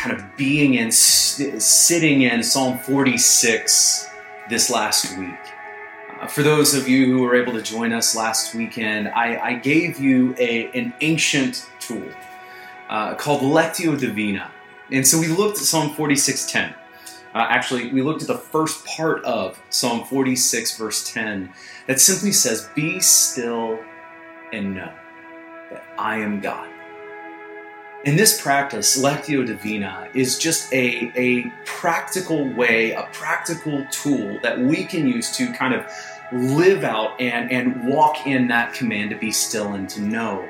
kind 0.00 0.16
of 0.18 0.34
being 0.34 0.74
in, 0.74 0.90
sitting 0.90 2.22
in 2.22 2.42
Psalm 2.42 2.78
46 2.78 4.08
this 4.48 4.70
last 4.70 5.18
week. 5.18 5.28
Uh, 6.18 6.26
for 6.26 6.42
those 6.42 6.74
of 6.74 6.88
you 6.88 7.04
who 7.04 7.20
were 7.20 7.34
able 7.34 7.52
to 7.52 7.60
join 7.60 7.92
us 7.92 8.16
last 8.16 8.54
weekend, 8.54 9.08
I, 9.08 9.38
I 9.38 9.54
gave 9.54 10.00
you 10.00 10.34
a, 10.38 10.70
an 10.72 10.94
ancient 11.02 11.66
tool 11.80 12.08
uh, 12.88 13.14
called 13.14 13.42
Lectio 13.42 13.98
Divina. 13.98 14.50
And 14.90 15.06
so 15.06 15.20
we 15.20 15.26
looked 15.26 15.58
at 15.58 15.64
Psalm 15.64 15.90
46:10. 15.90 16.74
Uh, 17.34 17.46
actually, 17.48 17.92
we 17.92 18.00
looked 18.00 18.22
at 18.22 18.28
the 18.28 18.38
first 18.38 18.84
part 18.86 19.22
of 19.24 19.62
Psalm 19.68 20.04
46, 20.04 20.78
verse 20.78 21.12
10, 21.12 21.52
that 21.86 22.00
simply 22.00 22.32
says, 22.32 22.68
Be 22.74 22.98
still 22.98 23.78
and 24.52 24.74
know 24.74 24.92
that 25.70 25.84
I 25.96 26.16
am 26.16 26.40
God. 26.40 26.68
In 28.04 28.16
this 28.16 28.40
practice, 28.40 28.98
Lectio 28.98 29.46
Divina 29.46 30.08
is 30.14 30.38
just 30.38 30.72
a, 30.72 31.12
a 31.16 31.50
practical 31.66 32.48
way, 32.48 32.92
a 32.92 33.02
practical 33.12 33.84
tool 33.90 34.38
that 34.42 34.58
we 34.58 34.84
can 34.84 35.06
use 35.06 35.36
to 35.36 35.52
kind 35.52 35.74
of 35.74 35.84
live 36.32 36.82
out 36.82 37.20
and, 37.20 37.52
and 37.52 37.86
walk 37.86 38.26
in 38.26 38.48
that 38.48 38.72
command 38.72 39.10
to 39.10 39.16
be 39.16 39.30
still 39.30 39.74
and 39.74 39.86
to 39.90 40.00
know. 40.00 40.48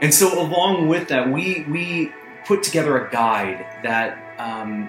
And 0.00 0.14
so, 0.14 0.40
along 0.40 0.86
with 0.86 1.08
that, 1.08 1.28
we, 1.28 1.64
we 1.68 2.12
put 2.44 2.62
together 2.62 3.04
a 3.04 3.10
guide 3.10 3.66
that 3.82 4.16
um, 4.38 4.88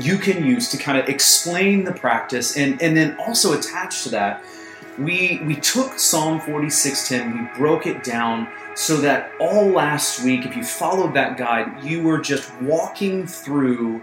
you 0.00 0.18
can 0.18 0.44
use 0.44 0.68
to 0.70 0.76
kind 0.76 0.98
of 0.98 1.08
explain 1.08 1.84
the 1.84 1.92
practice 1.92 2.56
and, 2.56 2.82
and 2.82 2.96
then 2.96 3.16
also 3.20 3.56
attached 3.56 4.02
to 4.02 4.08
that 4.08 4.42
we 4.98 5.40
we 5.44 5.54
took 5.54 5.98
Psalm 5.98 6.40
46:10, 6.40 7.32
we 7.32 7.58
broke 7.58 7.86
it 7.86 8.02
down 8.02 8.48
so 8.78 8.96
that 8.98 9.32
all 9.40 9.66
last 9.66 10.22
week, 10.22 10.46
if 10.46 10.54
you 10.56 10.62
followed 10.62 11.12
that 11.12 11.36
guide, 11.36 11.82
you 11.82 12.00
were 12.00 12.20
just 12.20 12.54
walking 12.62 13.26
through 13.26 14.00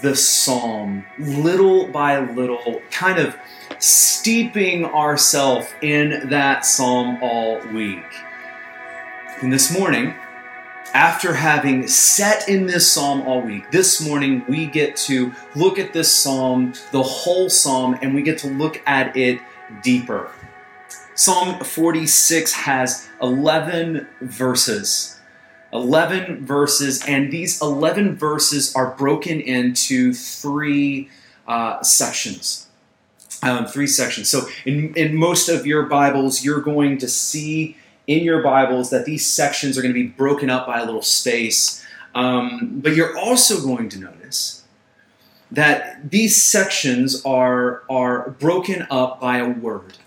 the 0.00 0.16
psalm 0.16 1.04
little 1.18 1.86
by 1.86 2.18
little, 2.18 2.80
kind 2.90 3.18
of 3.18 3.36
steeping 3.78 4.86
ourselves 4.86 5.68
in 5.82 6.30
that 6.30 6.64
psalm 6.64 7.18
all 7.20 7.60
week. 7.74 8.02
And 9.42 9.52
this 9.52 9.70
morning, 9.78 10.14
after 10.94 11.34
having 11.34 11.86
set 11.86 12.48
in 12.48 12.64
this 12.64 12.90
psalm 12.90 13.20
all 13.28 13.42
week, 13.42 13.70
this 13.70 14.00
morning 14.00 14.42
we 14.48 14.64
get 14.64 14.96
to 14.96 15.30
look 15.54 15.78
at 15.78 15.92
this 15.92 16.10
psalm, 16.10 16.72
the 16.90 17.02
whole 17.02 17.50
psalm, 17.50 17.98
and 18.00 18.14
we 18.14 18.22
get 18.22 18.38
to 18.38 18.46
look 18.48 18.80
at 18.86 19.14
it 19.14 19.40
deeper. 19.82 20.32
Psalm 21.20 21.62
46 21.62 22.50
has 22.54 23.06
11 23.20 24.06
verses. 24.22 25.20
11 25.70 26.46
verses, 26.46 27.04
and 27.06 27.30
these 27.30 27.60
11 27.60 28.16
verses 28.16 28.74
are 28.74 28.92
broken 28.96 29.38
into 29.38 30.14
three 30.14 31.10
uh, 31.46 31.82
sections. 31.82 32.68
Um, 33.42 33.66
three 33.66 33.86
sections. 33.86 34.30
So, 34.30 34.48
in, 34.64 34.94
in 34.94 35.14
most 35.14 35.50
of 35.50 35.66
your 35.66 35.82
Bibles, 35.82 36.42
you're 36.42 36.62
going 36.62 36.96
to 36.96 37.06
see 37.06 37.76
in 38.06 38.24
your 38.24 38.42
Bibles 38.42 38.88
that 38.88 39.04
these 39.04 39.26
sections 39.26 39.76
are 39.76 39.82
going 39.82 39.92
to 39.92 40.02
be 40.02 40.08
broken 40.08 40.48
up 40.48 40.66
by 40.66 40.80
a 40.80 40.86
little 40.86 41.02
space. 41.02 41.84
Um, 42.14 42.80
but 42.80 42.96
you're 42.96 43.18
also 43.18 43.60
going 43.60 43.90
to 43.90 43.98
notice 43.98 44.64
that 45.50 46.10
these 46.10 46.42
sections 46.42 47.22
are, 47.26 47.82
are 47.90 48.30
broken 48.30 48.86
up 48.90 49.20
by 49.20 49.36
a 49.36 49.50
word. 49.50 49.98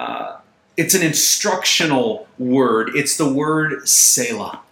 Uh, 0.00 0.38
it's 0.78 0.94
an 0.94 1.02
instructional 1.02 2.26
word, 2.38 2.90
it's 2.94 3.18
the 3.18 3.30
word 3.30 3.86
Selah. 3.86 4.62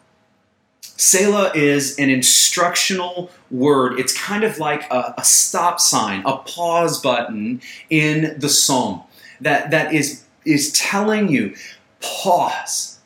Selah 0.81 1.53
is 1.55 1.99
an 1.99 2.09
instructional 2.09 3.31
word. 3.50 4.00
It's 4.00 4.19
kind 4.19 4.43
of 4.43 4.59
like 4.59 4.91
a, 4.91 5.15
a, 5.19 5.25
stop 5.25 5.81
sign, 5.81 6.22
a 6.25 6.39
pause 6.39 7.00
button 7.03 7.61
in 7.91 8.41
the 8.41 8.49
psalm 8.49 9.03
that, 9.43 9.71
that 9.71 9.93
is, 9.93 10.25
is 10.47 10.72
telling 10.72 11.28
you 11.28 11.55
pause, 12.00 12.99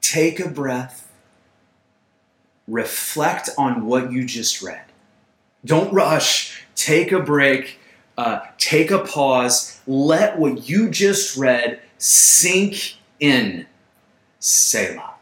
take 0.00 0.38
a 0.38 0.48
breath, 0.48 1.10
reflect 2.68 3.50
on 3.58 3.86
what 3.86 4.12
you 4.12 4.24
just 4.24 4.62
read. 4.62 4.84
Don't 5.64 5.92
rush. 5.92 6.64
Take 6.76 7.10
a 7.10 7.20
break. 7.20 7.80
Uh, 8.16 8.40
take 8.58 8.90
a 8.90 8.98
pause. 8.98 9.80
Let 9.86 10.38
what 10.38 10.68
you 10.68 10.90
just 10.90 11.36
read 11.36 11.80
sink 11.98 12.96
in. 13.18 13.66
Selah. 14.38 15.14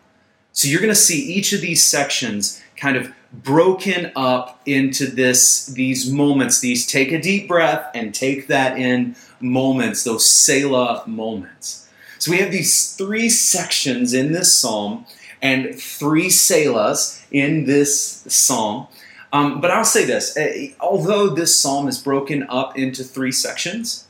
So 0.52 0.68
you're 0.68 0.80
going 0.80 0.92
to 0.92 0.94
see 0.94 1.20
each 1.20 1.52
of 1.52 1.60
these 1.60 1.84
sections 1.84 2.62
kind 2.76 2.96
of 2.96 3.12
broken 3.32 4.10
up 4.16 4.60
into 4.64 5.06
this 5.06 5.66
these 5.66 6.10
moments 6.10 6.60
these 6.60 6.86
take 6.86 7.12
a 7.12 7.20
deep 7.20 7.46
breath 7.46 7.90
and 7.94 8.14
take 8.14 8.46
that 8.46 8.78
in 8.78 9.14
moments 9.38 10.04
those 10.04 10.24
selah 10.24 11.02
moments 11.06 11.88
so 12.18 12.30
we 12.30 12.38
have 12.38 12.50
these 12.50 12.94
three 12.94 13.28
sections 13.28 14.14
in 14.14 14.32
this 14.32 14.52
psalm 14.52 15.04
and 15.42 15.78
three 15.78 16.28
selahs 16.28 17.22
in 17.30 17.66
this 17.66 18.24
psalm 18.28 18.88
um, 19.32 19.60
but 19.60 19.70
I'll 19.70 19.84
say 19.84 20.04
this 20.04 20.36
uh, 20.36 20.68
although 20.80 21.28
this 21.28 21.54
psalm 21.54 21.88
is 21.88 21.98
broken 21.98 22.44
up 22.48 22.78
into 22.78 23.04
three 23.04 23.32
sections, 23.32 24.06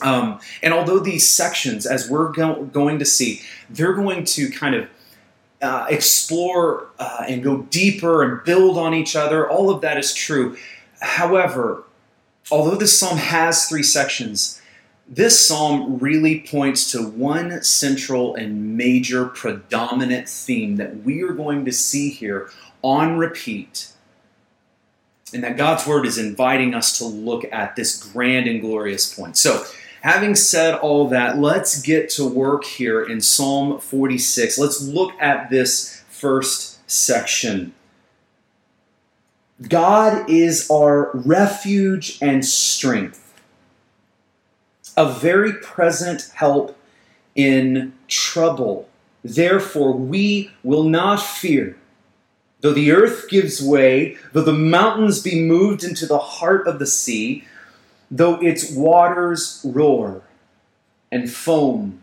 um, 0.00 0.40
and 0.62 0.72
although 0.72 0.98
these 0.98 1.28
sections, 1.28 1.86
as 1.86 2.08
we're 2.08 2.32
go- 2.32 2.64
going 2.64 2.98
to 2.98 3.04
see, 3.04 3.42
they're 3.68 3.92
going 3.92 4.24
to 4.24 4.50
kind 4.50 4.74
of 4.74 4.88
uh, 5.60 5.86
explore 5.88 6.88
uh, 6.98 7.24
and 7.28 7.42
go 7.42 7.58
deeper 7.62 8.22
and 8.22 8.44
build 8.44 8.78
on 8.78 8.94
each 8.94 9.14
other, 9.14 9.48
all 9.48 9.70
of 9.70 9.80
that 9.82 9.98
is 9.98 10.14
true. 10.14 10.56
However, 11.00 11.84
although 12.50 12.76
this 12.76 12.98
psalm 12.98 13.18
has 13.18 13.68
three 13.68 13.82
sections, 13.82 14.60
this 15.08 15.46
psalm 15.46 15.98
really 15.98 16.40
points 16.40 16.90
to 16.92 17.06
one 17.06 17.62
central 17.62 18.34
and 18.34 18.76
major 18.76 19.26
predominant 19.26 20.28
theme 20.28 20.76
that 20.76 21.02
we 21.04 21.22
are 21.22 21.32
going 21.32 21.64
to 21.64 21.72
see 21.72 22.10
here 22.10 22.50
on 22.82 23.18
repeat 23.18 23.91
and 25.32 25.44
that 25.44 25.56
God's 25.56 25.86
word 25.86 26.06
is 26.06 26.18
inviting 26.18 26.74
us 26.74 26.98
to 26.98 27.04
look 27.04 27.44
at 27.52 27.76
this 27.76 28.02
grand 28.12 28.46
and 28.46 28.60
glorious 28.60 29.12
point. 29.14 29.36
So, 29.36 29.64
having 30.02 30.34
said 30.34 30.74
all 30.74 31.08
that, 31.08 31.38
let's 31.38 31.80
get 31.80 32.10
to 32.10 32.26
work 32.26 32.64
here 32.64 33.02
in 33.02 33.20
Psalm 33.20 33.80
46. 33.80 34.58
Let's 34.58 34.82
look 34.82 35.12
at 35.20 35.50
this 35.50 36.02
first 36.08 36.78
section. 36.90 37.72
God 39.68 40.28
is 40.28 40.68
our 40.70 41.10
refuge 41.14 42.18
and 42.20 42.44
strength, 42.44 43.34
a 44.96 45.12
very 45.12 45.54
present 45.54 46.30
help 46.34 46.76
in 47.34 47.92
trouble. 48.08 48.88
Therefore, 49.22 49.92
we 49.92 50.50
will 50.64 50.84
not 50.84 51.22
fear 51.22 51.76
Though 52.62 52.72
the 52.72 52.92
earth 52.92 53.28
gives 53.28 53.60
way, 53.60 54.16
though 54.32 54.42
the 54.42 54.52
mountains 54.52 55.20
be 55.20 55.42
moved 55.42 55.82
into 55.82 56.06
the 56.06 56.18
heart 56.18 56.68
of 56.68 56.78
the 56.78 56.86
sea, 56.86 57.44
though 58.08 58.40
its 58.40 58.70
waters 58.70 59.60
roar 59.64 60.22
and 61.10 61.28
foam, 61.30 62.02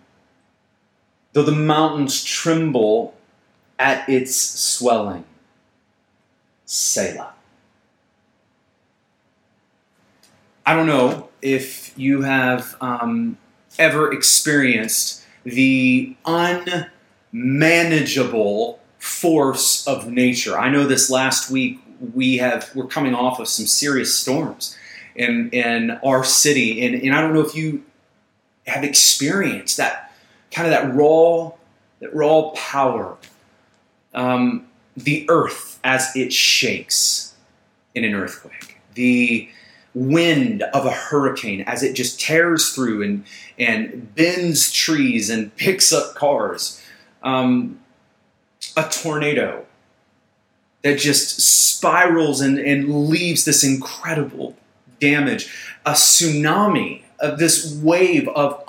though 1.32 1.44
the 1.44 1.54
mountains 1.54 2.22
tremble 2.24 3.16
at 3.80 4.08
its 4.10 4.36
swelling. 4.36 5.24
Selah. 6.66 7.34
I 10.66 10.76
don't 10.76 10.88
know 10.88 11.30
if 11.42 11.98
you 11.98 12.24
have 12.24 12.76
um, 12.82 13.38
ever 13.80 14.12
experienced 14.12 15.24
the 15.46 16.18
unmanageable 16.26 18.79
force 19.00 19.88
of 19.88 20.12
nature. 20.12 20.58
I 20.58 20.70
know 20.70 20.86
this 20.86 21.10
last 21.10 21.50
week 21.50 21.80
we 22.14 22.38
have 22.38 22.70
we're 22.76 22.88
coming 22.88 23.16
off 23.16 23.40
of 23.40 23.48
some 23.48 23.66
serious 23.66 24.16
storms 24.16 24.78
in 25.16 25.50
in 25.52 25.92
our 26.04 26.24
city, 26.24 26.86
and, 26.86 26.96
and 26.96 27.16
I 27.16 27.22
don't 27.22 27.34
know 27.34 27.42
if 27.42 27.56
you 27.56 27.84
have 28.68 28.84
experienced 28.84 29.78
that 29.78 30.14
kind 30.52 30.68
of 30.68 30.72
that 30.72 30.94
raw 30.94 31.52
that 32.00 32.14
raw 32.14 32.52
power. 32.56 33.18
Um, 34.14 34.66
the 34.98 35.26
earth 35.30 35.80
as 35.84 36.16
it 36.16 36.34
shakes 36.34 37.36
in 37.96 38.04
an 38.04 38.14
earthquake, 38.14 38.80
the 38.96 39.50
wind 39.94 40.62
of 40.62 40.86
a 40.86 40.92
hurricane 40.92 41.62
as 41.62 41.84
it 41.84 41.94
just 41.94 42.20
tears 42.20 42.74
through 42.74 43.02
and, 43.02 43.26
and 43.58 44.14
bends 44.16 44.72
trees 44.72 45.30
and 45.30 45.56
picks 45.58 45.92
up 45.92 46.16
cars, 46.16 46.82
um, 47.24 47.80
a 48.80 48.90
tornado 48.90 49.66
that 50.84 50.98
just 50.98 51.42
spirals 51.42 52.40
and, 52.40 52.58
and 52.58 53.10
leaves 53.10 53.44
this 53.44 53.64
incredible 53.64 54.56
damage, 55.00 55.54
a 55.86 55.92
tsunami 55.92 57.02
of 57.20 57.38
this 57.40 57.78
wave 57.84 58.28
of 58.30 58.64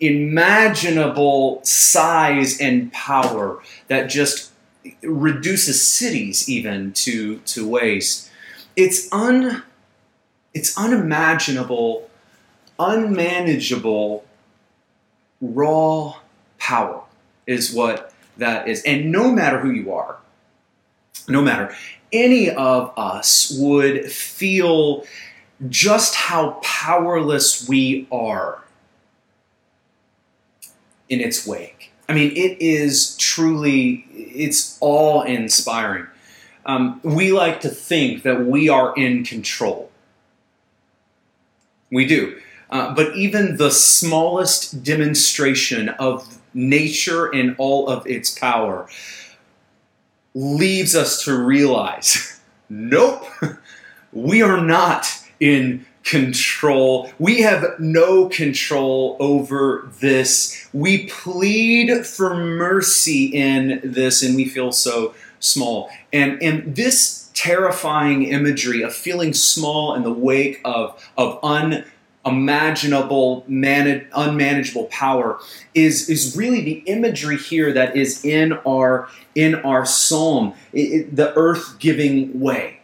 unimaginable 0.00 1.60
size 1.62 2.60
and 2.60 2.92
power 2.92 3.62
that 3.86 4.10
just 4.10 4.50
reduces 5.02 5.80
cities 5.80 6.48
even 6.48 6.92
to, 6.92 7.38
to 7.40 7.68
waste. 7.68 8.30
It's 8.76 9.12
un 9.12 9.62
it's 10.52 10.76
unimaginable, 10.78 12.08
unmanageable, 12.78 14.24
raw 15.40 16.14
power 16.58 17.02
is 17.44 17.74
what 17.74 18.13
that 18.36 18.68
is. 18.68 18.82
And 18.82 19.10
no 19.10 19.30
matter 19.30 19.58
who 19.58 19.70
you 19.70 19.92
are, 19.92 20.18
no 21.28 21.42
matter, 21.42 21.74
any 22.12 22.50
of 22.50 22.92
us 22.96 23.56
would 23.58 24.10
feel 24.10 25.04
just 25.68 26.14
how 26.14 26.60
powerless 26.62 27.68
we 27.68 28.06
are 28.10 28.62
in 31.08 31.20
its 31.20 31.46
wake. 31.46 31.92
I 32.08 32.12
mean, 32.12 32.30
it 32.32 32.60
is 32.60 33.16
truly, 33.16 34.06
it's 34.12 34.76
all 34.80 35.22
inspiring. 35.22 36.06
Um, 36.66 37.00
we 37.02 37.32
like 37.32 37.60
to 37.62 37.68
think 37.68 38.22
that 38.22 38.46
we 38.46 38.68
are 38.68 38.94
in 38.96 39.24
control. 39.24 39.90
We 41.90 42.06
do. 42.06 42.40
Uh, 42.70 42.94
but 42.94 43.14
even 43.14 43.56
the 43.56 43.70
smallest 43.70 44.82
demonstration 44.82 45.90
of 45.90 46.38
nature 46.54 47.26
and 47.26 47.54
all 47.58 47.88
of 47.88 48.06
its 48.06 48.30
power 48.30 48.88
leaves 50.34 50.94
us 50.94 51.22
to 51.24 51.36
realize 51.36 52.40
nope, 52.68 53.24
we 54.12 54.42
are 54.42 54.60
not 54.60 55.06
in 55.40 55.84
control. 56.04 57.10
We 57.18 57.40
have 57.40 57.64
no 57.78 58.28
control 58.28 59.16
over 59.18 59.90
this. 60.00 60.68
We 60.72 61.06
plead 61.06 62.06
for 62.06 62.34
mercy 62.36 63.24
in 63.26 63.80
this, 63.82 64.22
and 64.22 64.36
we 64.36 64.44
feel 64.44 64.70
so 64.70 65.14
small. 65.40 65.90
And, 66.12 66.40
and 66.42 66.76
this 66.76 67.30
terrifying 67.34 68.24
imagery 68.24 68.82
of 68.82 68.94
feeling 68.94 69.32
small 69.32 69.94
in 69.94 70.02
the 70.02 70.12
wake 70.12 70.60
of, 70.64 71.02
of 71.16 71.38
unimaginable, 72.24 73.44
man, 73.46 74.06
unmanageable 74.14 74.84
power 74.84 75.38
is, 75.74 76.08
is 76.08 76.36
really 76.36 76.62
the 76.62 76.82
imagery 76.86 77.36
here 77.36 77.72
that 77.72 77.96
is 77.96 78.24
in 78.24 78.54
our, 78.66 79.08
in 79.34 79.56
our 79.56 79.84
psalm, 79.84 80.54
it, 80.72 80.80
it, 80.80 81.16
the 81.16 81.36
earth 81.36 81.78
giving 81.78 82.40
way. 82.40 82.80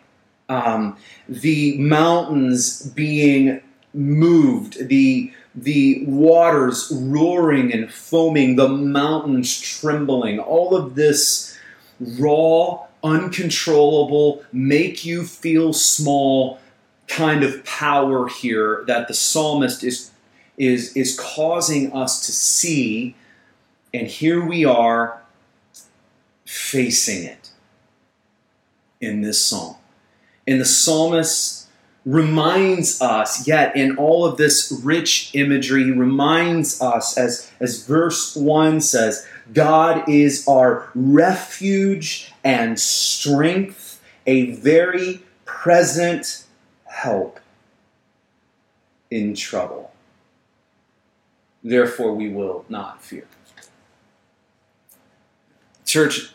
Um, 0.48 0.96
the 1.28 1.78
mountains 1.78 2.82
being 2.88 3.62
moved, 3.94 4.88
the 4.88 5.32
the 5.54 6.04
waters 6.06 6.92
roaring 6.94 7.72
and 7.72 7.92
foaming, 7.92 8.56
the 8.56 8.68
mountains 8.68 9.60
trembling, 9.60 10.38
all 10.38 10.76
of 10.76 10.94
this 10.94 11.58
raw, 11.98 12.86
uncontrollable, 13.02 14.44
make 14.52 15.04
you 15.04 15.24
feel 15.24 15.72
small 15.72 16.60
kind 17.10 17.42
of 17.42 17.64
power 17.64 18.28
here 18.28 18.84
that 18.86 19.08
the 19.08 19.14
psalmist 19.14 19.84
is 19.84 20.10
is 20.56 20.96
is 20.96 21.18
causing 21.18 21.92
us 21.92 22.24
to 22.26 22.32
see. 22.32 23.16
And 23.92 24.06
here 24.06 24.44
we 24.44 24.64
are 24.64 25.20
facing 26.44 27.24
it 27.24 27.50
in 29.00 29.22
this 29.22 29.44
psalm. 29.44 29.76
And 30.46 30.60
the 30.60 30.64
psalmist 30.64 31.68
reminds 32.04 33.00
us, 33.02 33.46
yet 33.46 33.74
in 33.76 33.96
all 33.96 34.24
of 34.24 34.36
this 34.36 34.80
rich 34.82 35.30
imagery, 35.34 35.90
reminds 35.90 36.80
us, 36.80 37.18
as, 37.18 37.50
as 37.60 37.84
verse 37.86 38.34
1 38.36 38.80
says, 38.80 39.26
God 39.52 40.08
is 40.08 40.46
our 40.48 40.90
refuge 40.94 42.32
and 42.42 42.78
strength, 42.78 44.00
a 44.26 44.52
very 44.52 45.20
present 45.44 46.44
help 47.02 47.40
in 49.10 49.34
trouble. 49.34 49.92
Therefore, 51.62 52.14
we 52.14 52.28
will 52.28 52.64
not 52.68 53.02
fear. 53.02 53.26
Church, 55.84 56.34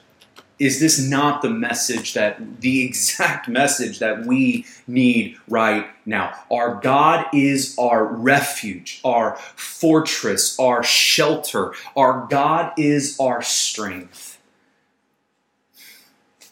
is 0.58 0.80
this 0.80 1.00
not 1.00 1.42
the 1.42 1.50
message 1.50 2.14
that 2.14 2.62
the 2.62 2.84
exact 2.84 3.48
message 3.62 4.00
that 4.00 4.26
we 4.26 4.66
need 4.88 5.38
right 5.48 5.88
now? 6.06 6.34
Our 6.52 6.80
God 6.82 7.26
is 7.34 7.76
our 7.78 8.06
refuge, 8.06 9.02
our 9.04 9.38
fortress, 9.56 10.60
our 10.60 10.84
shelter. 10.84 11.74
Our 11.96 12.28
God 12.30 12.74
is 12.78 13.18
our 13.20 13.42
strength. 13.42 14.40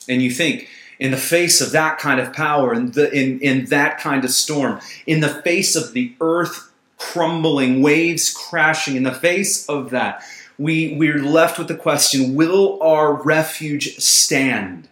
And 0.07 0.21
you 0.21 0.31
think, 0.31 0.69
in 1.00 1.12
the 1.12 1.18
face 1.18 1.62
of 1.62 1.72
that 1.72 1.98
kind 1.98 2.19
of 2.19 2.34
power, 2.34 2.74
in, 2.74 2.92
the, 2.92 3.12
in, 3.12 3.40
in 3.40 3.66
that 3.66 3.98
kind 3.98 4.24
of 4.24 4.31
storm, 4.31 4.80
in 5.06 5.19
the 5.19 5.30
face 5.30 5.75
of 5.75 5.94
the 5.94 6.13
earth 6.22 6.72
crumbling, 6.98 7.81
waves 7.81 8.31
crashing, 8.31 8.95
in 8.95 9.04
the 9.04 9.12
face 9.12 9.68
of 9.68 9.90
that, 9.90 10.24
we, 10.57 10.95
we're 10.95 11.22
left 11.22 11.57
with 11.57 11.68
the 11.68 11.75
question 11.75 12.36
will 12.36 12.81
our 12.81 13.13
refuge 13.13 13.98
stand? 13.98 14.88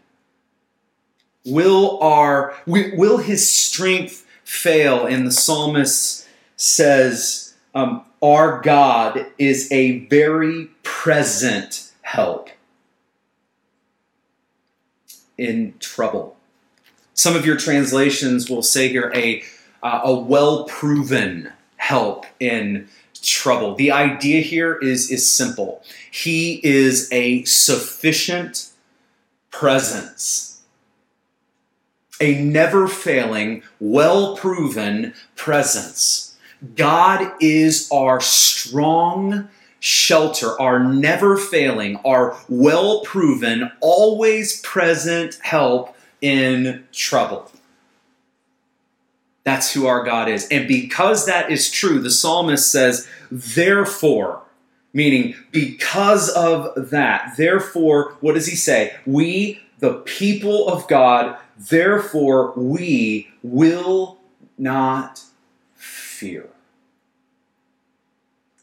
Will, 1.45 1.99
our, 2.01 2.55
will 2.67 3.17
his 3.17 3.49
strength 3.49 4.25
fail? 4.43 5.05
And 5.05 5.25
the 5.25 5.31
psalmist 5.31 6.27
says, 6.55 7.55
um, 7.73 8.05
Our 8.21 8.61
God 8.61 9.25
is 9.39 9.71
a 9.71 10.05
very 10.07 10.69
present 10.83 11.91
help 12.01 12.49
in 15.41 15.73
trouble. 15.79 16.37
Some 17.15 17.35
of 17.35 17.45
your 17.45 17.57
translations 17.57 18.49
will 18.49 18.61
say 18.61 18.87
here 18.87 19.11
a, 19.15 19.43
uh, 19.81 20.01
a 20.03 20.13
well 20.13 20.65
proven 20.65 21.51
help 21.77 22.25
in 22.39 22.87
trouble. 23.21 23.75
The 23.75 23.91
idea 23.91 24.41
here 24.41 24.77
is, 24.77 25.11
is 25.11 25.29
simple. 25.29 25.83
He 26.09 26.61
is 26.63 27.11
a 27.11 27.43
sufficient 27.43 28.69
presence, 29.49 30.61
a 32.19 32.41
never 32.41 32.87
failing, 32.87 33.63
well 33.79 34.37
proven 34.37 35.13
presence. 35.35 36.37
God 36.75 37.31
is 37.39 37.89
our 37.91 38.21
strong 38.21 39.49
shelter, 39.81 40.59
our 40.61 40.79
never 40.79 41.35
failing, 41.35 41.97
our 42.05 42.37
well 42.47 43.01
proven, 43.01 43.69
always 43.81 44.61
present 44.61 45.39
help 45.41 45.97
in 46.21 46.85
trouble. 46.93 47.51
That's 49.43 49.73
who 49.73 49.87
our 49.87 50.03
God 50.03 50.29
is. 50.29 50.47
And 50.49 50.67
because 50.67 51.25
that 51.25 51.51
is 51.51 51.71
true, 51.71 51.99
the 51.99 52.11
psalmist 52.11 52.71
says, 52.71 53.07
therefore, 53.31 54.43
meaning 54.93 55.35
because 55.51 56.29
of 56.29 56.91
that, 56.91 57.33
therefore, 57.37 58.15
what 58.21 58.35
does 58.35 58.45
he 58.45 58.55
say? 58.55 58.95
We, 59.07 59.61
the 59.79 59.95
people 59.95 60.67
of 60.67 60.87
God, 60.87 61.37
therefore, 61.57 62.53
we 62.55 63.31
will 63.41 64.19
not 64.59 65.23
fear. 65.75 66.47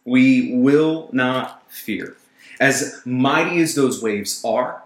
We 0.08 0.54
will 0.54 1.10
not 1.12 1.70
fear. 1.70 2.16
As 2.60 3.02
mighty 3.04 3.60
as 3.60 3.74
those 3.74 4.02
waves 4.02 4.42
are, 4.44 4.82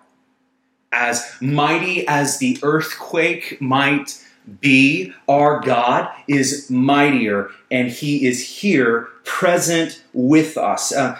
as 0.90 1.36
mighty 1.40 2.06
as 2.06 2.38
the 2.38 2.58
earthquake 2.62 3.60
might 3.60 4.22
be, 4.60 5.12
our 5.28 5.60
God 5.60 6.10
is 6.28 6.68
mightier 6.68 7.50
and 7.70 7.88
he 7.88 8.26
is 8.26 8.46
here 8.60 9.08
present 9.24 10.02
with 10.12 10.58
us. 10.58 10.92
Uh, 10.92 11.18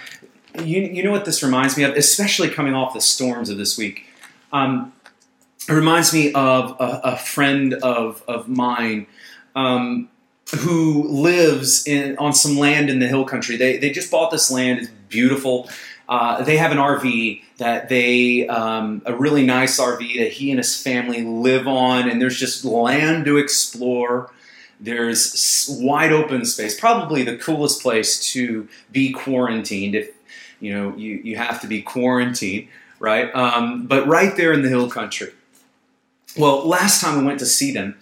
you, 0.63 0.83
you 0.83 1.03
know 1.03 1.13
what 1.13 1.25
this 1.25 1.43
reminds 1.43 1.77
me 1.77 1.85
of, 1.85 1.95
especially 1.97 2.51
coming 2.51 2.75
off 2.75 2.93
the 2.93 3.01
storms 3.01 3.49
of 3.49 3.57
this 3.57 3.79
week? 3.79 4.07
Um, 4.53 4.93
it 5.69 5.73
reminds 5.73 6.13
me 6.13 6.33
of 6.33 6.73
a, 6.81 7.01
a 7.05 7.17
friend 7.17 7.75
of, 7.75 8.23
of 8.27 8.49
mine 8.49 9.07
um, 9.55 10.09
who 10.61 11.09
lives 11.09 11.87
in, 11.87 12.17
on 12.19 12.33
some 12.33 12.59
land 12.59 12.91
in 12.91 12.99
the 12.99 13.09
hill 13.09 13.25
country. 13.25 13.57
They, 13.57 13.79
they 13.79 13.91
just 13.91 14.11
bought 14.11 14.31
this 14.31 14.51
land, 14.51 14.81
it's 14.81 14.91
beautiful. 15.09 15.69
uh, 16.09 16.43
they 16.45 16.57
have 16.59 16.73
an 16.73 16.79
RV 16.79 17.43
that 17.57 17.89
they, 17.89 18.47
um, 18.49 19.03
a 19.07 19.15
really 19.15 19.47
nice 19.47 19.81
RV 19.81 20.19
that 20.19 20.33
he 20.33 20.51
and 20.51 20.59
his 20.59 20.81
family 20.81 21.23
live 21.23 21.67
on, 21.67 22.09
and 22.09 22.21
there's 22.21 22.39
just 22.39 22.65
land 22.65 23.25
to 23.25 23.39
explore. 23.39 24.31
There's 24.79 25.69
wide 25.81 26.13
open 26.13 26.45
space, 26.45 26.79
probably 26.79 27.23
the 27.23 27.37
coolest 27.37 27.81
place 27.83 28.33
to 28.33 28.69
be 28.91 29.13
quarantined 29.13 29.95
if 29.95 30.11
you 30.61 30.75
know 30.75 30.97
you, 30.97 31.21
you 31.23 31.37
have 31.37 31.61
to 31.61 31.67
be 31.69 31.81
quarantined, 31.83 32.69
right? 32.99 33.33
Um, 33.35 33.87
but 33.87 34.07
right 34.07 34.37
there 34.37 34.53
in 34.53 34.63
the 34.63 34.69
hill 34.69 34.91
country. 34.91 35.33
Well, 36.37 36.67
last 36.67 37.01
time 37.01 37.19
we 37.19 37.25
went 37.25 37.39
to 37.39 37.47
see 37.47 37.73
them, 37.73 37.97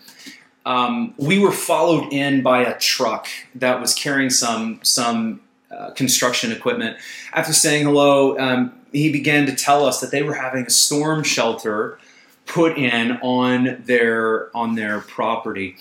um, 0.67 1.15
we 1.17 1.39
were 1.39 1.53
followed 1.53 2.13
in 2.13 2.43
by 2.43 2.63
a 2.63 2.79
truck 2.79 3.29
that 3.55 3.81
was 3.81 3.95
carrying 3.95 4.31
some 4.31 4.81
some 4.83 5.41
uh, 5.71 5.91
construction 5.93 6.53
equipment. 6.53 6.97
After 7.33 7.53
saying 7.53 7.87
hello, 7.87 8.39
um, 8.39 8.73
he 8.93 9.11
began 9.11 9.47
to 9.47 9.55
tell 9.55 9.87
us 9.87 10.01
that 10.01 10.11
they 10.11 10.23
were 10.23 10.35
having 10.35 10.67
a 10.67 10.71
storm 10.71 11.23
shelter 11.23 11.99
put 12.47 12.77
in 12.77 13.13
on 13.23 13.83
their 13.85 14.55
on 14.57 14.75
their 14.75 15.01
property, 15.01 15.77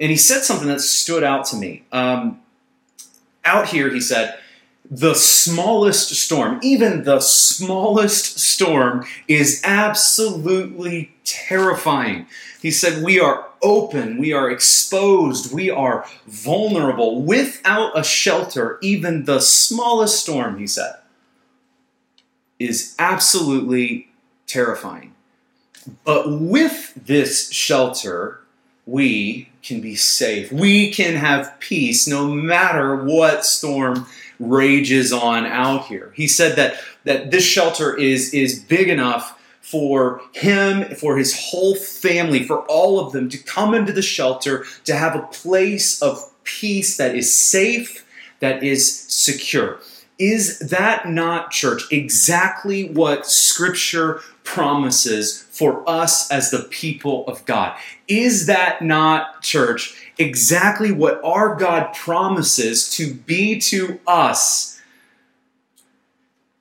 and 0.00 0.10
he 0.10 0.16
said 0.16 0.42
something 0.42 0.68
that 0.68 0.80
stood 0.80 1.24
out 1.24 1.44
to 1.46 1.56
me. 1.56 1.84
Um, 1.92 2.40
out 3.44 3.68
here, 3.68 3.90
he 3.90 4.00
said, 4.00 4.38
the 4.92 5.14
smallest 5.14 6.14
storm, 6.14 6.60
even 6.62 7.04
the 7.04 7.18
smallest 7.18 8.38
storm, 8.38 9.06
is 9.26 9.62
absolutely 9.64 11.14
terrifying. 11.24 12.26
He 12.60 12.70
said, 12.70 13.02
We 13.02 13.18
are 13.18 13.48
open, 13.62 14.18
we 14.18 14.34
are 14.34 14.50
exposed, 14.50 15.54
we 15.54 15.70
are 15.70 16.04
vulnerable. 16.26 17.22
Without 17.22 17.98
a 17.98 18.04
shelter, 18.04 18.78
even 18.82 19.24
the 19.24 19.40
smallest 19.40 20.20
storm, 20.20 20.58
he 20.58 20.66
said, 20.66 20.96
is 22.58 22.94
absolutely 22.98 24.10
terrifying. 24.46 25.14
But 26.04 26.38
with 26.38 26.92
this 26.94 27.50
shelter, 27.50 28.42
we 28.84 29.48
can 29.62 29.80
be 29.80 29.94
safe. 29.94 30.52
We 30.52 30.92
can 30.92 31.16
have 31.16 31.58
peace 31.60 32.06
no 32.06 32.28
matter 32.28 32.94
what 32.94 33.46
storm 33.46 34.06
rages 34.42 35.12
on 35.12 35.46
out 35.46 35.86
here. 35.86 36.12
He 36.16 36.26
said 36.26 36.56
that, 36.56 36.80
that 37.04 37.30
this 37.30 37.44
shelter 37.44 37.96
is, 37.96 38.34
is 38.34 38.58
big 38.58 38.88
enough 38.88 39.38
for 39.60 40.20
him, 40.34 40.94
for 40.96 41.16
his 41.16 41.38
whole 41.38 41.76
family, 41.76 42.42
for 42.42 42.60
all 42.62 42.98
of 43.00 43.12
them 43.12 43.28
to 43.28 43.38
come 43.38 43.74
into 43.74 43.92
the 43.92 44.02
shelter, 44.02 44.64
to 44.84 44.94
have 44.94 45.14
a 45.14 45.26
place 45.28 46.02
of 46.02 46.30
peace 46.44 46.96
that 46.96 47.14
is 47.14 47.32
safe, 47.32 48.04
that 48.40 48.62
is 48.62 49.00
secure. 49.08 49.78
Is 50.18 50.58
that 50.58 51.08
not, 51.08 51.52
church, 51.52 51.84
exactly 51.90 52.88
what 52.88 53.26
Scripture 53.26 54.20
promises 54.44 55.42
for 55.62 55.88
us 55.88 56.28
as 56.28 56.50
the 56.50 56.66
people 56.70 57.24
of 57.28 57.44
God? 57.44 57.78
Is 58.08 58.46
that 58.46 58.82
not, 58.82 59.42
church, 59.42 60.10
exactly 60.18 60.90
what 60.90 61.20
our 61.22 61.54
God 61.54 61.94
promises 61.94 62.90
to 62.96 63.14
be 63.14 63.60
to 63.60 64.00
us 64.04 64.80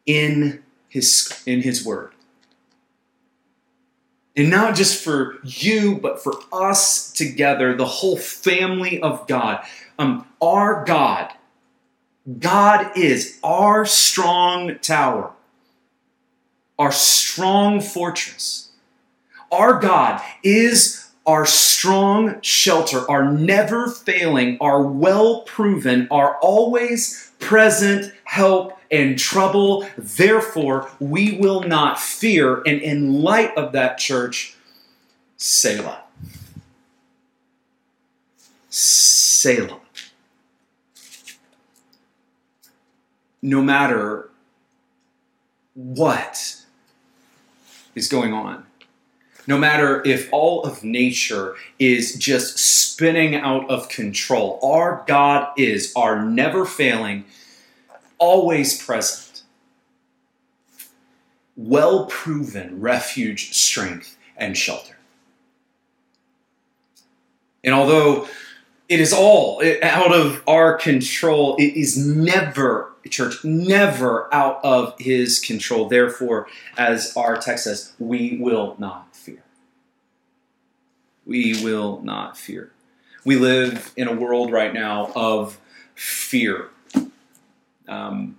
in 0.05 0.61
His, 0.87 1.41
in 1.47 1.63
his 1.63 1.83
Word? 1.83 2.11
And 4.35 4.51
not 4.51 4.75
just 4.75 5.03
for 5.03 5.39
you, 5.43 5.97
but 5.97 6.21
for 6.23 6.35
us 6.53 7.11
together, 7.11 7.75
the 7.75 7.85
whole 7.85 8.17
family 8.17 9.01
of 9.01 9.25
God. 9.27 9.65
Um, 9.97 10.27
our 10.39 10.85
God, 10.85 11.33
God 12.37 12.95
is 12.95 13.39
our 13.43 13.83
strong 13.83 14.77
tower, 14.77 15.31
our 16.77 16.91
strong 16.91 17.81
fortress. 17.81 18.70
Our 19.51 19.79
God 19.79 20.21
is 20.43 21.09
our 21.25 21.45
strong 21.45 22.41
shelter, 22.41 23.09
our 23.09 23.31
never 23.31 23.89
failing, 23.89 24.57
our 24.59 24.81
well 24.81 25.41
proven, 25.41 26.07
our 26.09 26.37
always 26.37 27.31
present 27.39 28.13
help 28.23 28.79
in 28.89 29.17
trouble. 29.17 29.87
Therefore, 29.97 30.89
we 30.99 31.37
will 31.37 31.63
not 31.63 31.99
fear. 31.99 32.61
And 32.65 32.81
in 32.81 33.21
light 33.21 33.55
of 33.57 33.73
that, 33.73 33.97
church, 33.97 34.55
Selah. 35.37 36.03
Selah. 38.69 39.79
No 43.41 43.61
matter 43.61 44.29
what 45.73 46.63
is 47.95 48.07
going 48.07 48.33
on, 48.33 48.65
no 49.47 49.57
matter 49.57 50.01
if 50.05 50.29
all 50.31 50.63
of 50.63 50.83
nature 50.83 51.55
is 51.79 52.15
just 52.15 52.57
spinning 52.57 53.35
out 53.35 53.69
of 53.69 53.89
control, 53.89 54.59
our 54.63 55.03
God 55.07 55.51
is 55.57 55.93
our 55.95 56.23
never 56.23 56.65
failing 56.65 57.25
always 58.17 58.81
present, 58.81 59.43
well 61.55 62.05
proven 62.05 62.79
refuge, 62.79 63.53
strength, 63.53 64.17
and 64.37 64.55
shelter. 64.55 64.97
And 67.63 67.73
although 67.73 68.27
it 68.89 68.99
is 68.99 69.13
all 69.13 69.63
out 69.81 70.13
of 70.13 70.43
our 70.47 70.75
control, 70.75 71.55
it 71.57 71.75
is 71.75 71.97
never, 71.97 72.93
church, 73.09 73.43
never 73.43 74.33
out 74.33 74.59
of 74.63 74.95
his 74.99 75.39
control. 75.39 75.87
Therefore, 75.87 76.47
as 76.77 77.15
our 77.15 77.37
text 77.37 77.63
says, 77.65 77.93
we 77.99 78.37
will 78.39 78.75
not. 78.79 79.10
We 81.25 81.63
will 81.63 82.01
not 82.01 82.37
fear. 82.37 82.71
We 83.23 83.35
live 83.35 83.93
in 83.95 84.07
a 84.07 84.13
world 84.13 84.51
right 84.51 84.73
now 84.73 85.11
of 85.15 85.59
fear. 85.95 86.69
Um, 87.87 88.37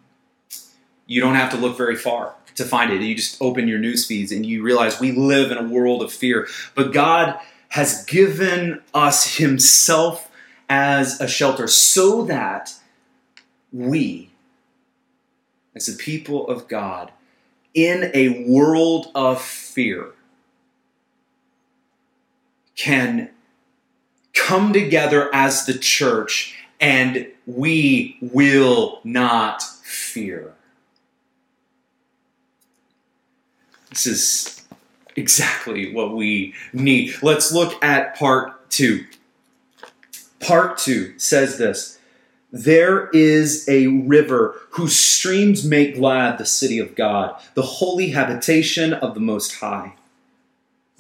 you 1.07 1.21
don't 1.21 1.35
have 1.35 1.51
to 1.53 1.57
look 1.57 1.77
very 1.77 1.97
far 1.97 2.35
to 2.57 2.65
find 2.65 2.93
it. 2.93 3.01
You 3.01 3.15
just 3.15 3.41
open 3.41 3.69
your 3.69 3.79
news 3.79 4.07
feeds 4.07 4.33
and 4.33 4.45
you 4.45 4.62
realize 4.62 5.01
we 5.01 5.12
live 5.12 5.51
in 5.51 5.59
a 5.59 5.62
world 5.62 6.03
of 6.03 6.12
fear. 6.12 6.49
But 6.75 6.93
God 6.93 7.39
has 7.69 8.05
given 8.05 8.83
us 8.93 9.37
Himself 9.37 10.31
as 10.69 11.21
a 11.21 11.29
shelter 11.29 11.67
so 11.67 12.23
that 12.25 12.75
we, 13.73 14.31
as 15.75 15.87
the 15.87 15.97
people 15.97 16.49
of 16.49 16.69
God, 16.69 17.12
in 17.75 18.11
a 18.15 18.45
world 18.47 19.09
of 19.15 19.41
fear, 19.41 20.12
can 22.76 23.31
come 24.35 24.73
together 24.73 25.35
as 25.35 25.67
the 25.67 25.75
church 25.75 26.57
and 26.81 27.29
we 27.47 28.17
will 28.21 29.00
not 29.05 29.62
fear. 29.62 30.52
This 33.91 34.07
is 34.07 34.64
exactly 35.17 35.95
what 35.95 36.14
we 36.14 36.55
need. 36.73 37.14
Let's 37.23 37.52
look 37.52 37.83
at 37.85 38.17
part 38.17 38.71
two. 38.71 39.05
Part 40.41 40.79
two 40.79 41.17
says 41.19 41.59
this 41.59 41.99
There 42.50 43.11
is 43.11 43.69
a 43.69 43.87
river 43.87 44.57
whose 44.71 44.97
streams 44.97 45.64
make 45.64 45.97
glad 45.97 46.38
the 46.38 46.47
city 46.47 46.79
of 46.79 46.95
God, 46.95 47.41
the 47.55 47.62
holy 47.62 48.11
habitation 48.11 48.93
of 48.93 49.14
the 49.14 49.21
Most 49.21 49.57
High. 49.57 49.95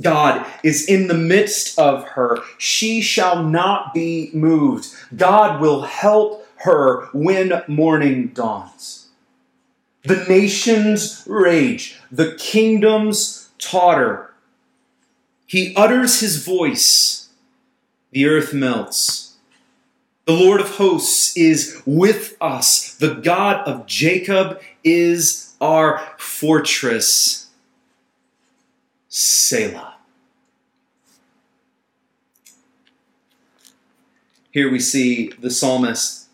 God 0.02 0.46
is 0.62 0.86
in 0.86 1.06
the 1.06 1.14
midst 1.14 1.78
of 1.78 2.04
her. 2.08 2.38
She 2.58 3.00
shall 3.00 3.42
not 3.42 3.94
be 3.94 4.30
moved. 4.32 4.88
God 5.16 5.60
will 5.60 5.82
help 5.82 6.46
her 6.56 7.06
when 7.12 7.62
morning 7.66 8.28
dawns. 8.28 9.08
The 10.04 10.24
nations 10.28 11.22
rage, 11.26 11.98
the 12.10 12.34
kingdoms 12.34 13.50
totter. 13.58 14.32
He 15.46 15.74
utters 15.76 16.20
his 16.20 16.44
voice, 16.44 17.28
the 18.10 18.26
earth 18.26 18.52
melts. 18.52 19.36
The 20.24 20.32
Lord 20.32 20.60
of 20.60 20.76
hosts 20.76 21.36
is 21.36 21.82
with 21.84 22.36
us. 22.40 22.94
The 22.94 23.14
God 23.14 23.66
of 23.66 23.86
Jacob 23.86 24.60
is 24.84 25.54
our 25.60 26.00
fortress. 26.16 27.48
Selah. 29.08 29.91
Here 34.52 34.70
we 34.70 34.78
see 34.78 35.32
the 35.40 35.50
psalmist 35.50 36.28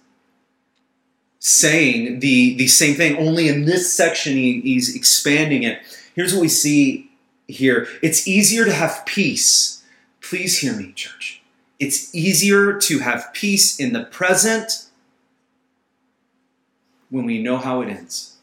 saying 1.39 2.19
the, 2.19 2.57
the 2.57 2.67
same 2.67 2.97
thing, 2.97 3.17
only 3.17 3.49
in 3.49 3.65
this 3.65 3.93
section 3.93 4.35
he, 4.35 4.61
he's 4.61 4.95
expanding 4.95 5.63
it. 5.63 5.81
Here's 6.15 6.35
what 6.35 6.43
we 6.43 6.49
see 6.49 7.11
here 7.47 7.89
it's 8.03 8.29
easier 8.29 8.65
to 8.65 8.73
have 8.73 9.07
peace. 9.07 9.83
Please 10.21 10.59
hear 10.59 10.75
me, 10.75 10.93
church. 10.93 11.43
It's 11.79 12.15
easier 12.15 12.77
to 12.77 12.99
have 12.99 13.33
peace 13.33 13.79
in 13.79 13.93
the 13.93 14.05
present 14.05 14.87
when 17.09 17.25
we 17.25 17.41
know 17.41 17.57
how 17.57 17.81
it 17.81 17.89
ends. 17.89 18.37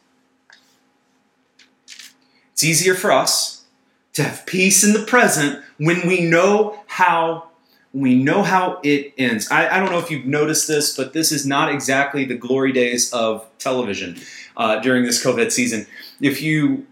It's 2.53 2.63
easier 2.63 2.95
for 2.95 3.11
us 3.11 3.65
to 4.13 4.23
have 4.23 4.45
peace 4.45 4.83
in 4.83 4.93
the 4.93 5.05
present 5.05 5.61
when 5.77 6.07
we 6.07 6.21
know 6.21 6.79
how 6.87 7.49
we 7.95 8.13
know 8.13 8.43
how 8.43 8.81
it 8.83 9.13
ends. 9.17 9.49
I, 9.49 9.69
I, 9.69 9.79
don't 9.79 9.89
know 9.89 9.99
if 9.99 10.11
you've 10.11 10.25
noticed 10.25 10.67
this, 10.67 10.97
but 10.97 11.13
this 11.13 11.31
is 11.31 11.45
not 11.45 11.71
exactly 11.71 12.25
the 12.25 12.35
glory 12.35 12.73
days 12.73 13.11
of 13.13 13.47
television 13.57 14.19
uh, 14.57 14.81
during 14.81 15.05
this 15.05 15.23
COVID 15.23 15.49
season. 15.49 15.87
If 16.19 16.41
you 16.41 16.85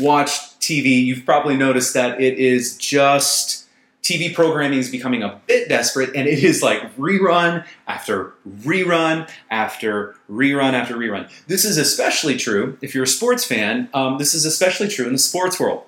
watch 0.00 0.30
TV, 0.58 1.04
you've 1.04 1.24
probably 1.24 1.56
noticed 1.56 1.94
that 1.94 2.20
it 2.20 2.36
is 2.38 2.76
just 2.76 3.68
TV 4.02 4.34
programming 4.34 4.80
is 4.80 4.90
becoming 4.90 5.22
a 5.22 5.40
bit 5.46 5.68
desperate, 5.68 6.10
and 6.16 6.26
it 6.26 6.42
is 6.42 6.64
like 6.64 6.96
rerun 6.96 7.64
after 7.86 8.34
rerun 8.48 9.30
after 9.52 10.16
rerun 10.28 10.72
after 10.72 10.96
rerun. 10.96 11.30
This 11.46 11.64
is 11.64 11.76
especially 11.76 12.36
true 12.36 12.76
if 12.80 12.92
you're 12.92 13.04
a 13.04 13.06
sports 13.06 13.44
fan. 13.44 13.88
Um, 13.94 14.18
this 14.18 14.34
is 14.34 14.44
especially 14.44 14.88
true 14.88 15.06
in 15.06 15.12
the 15.12 15.18
sports 15.18 15.60
world. 15.60 15.84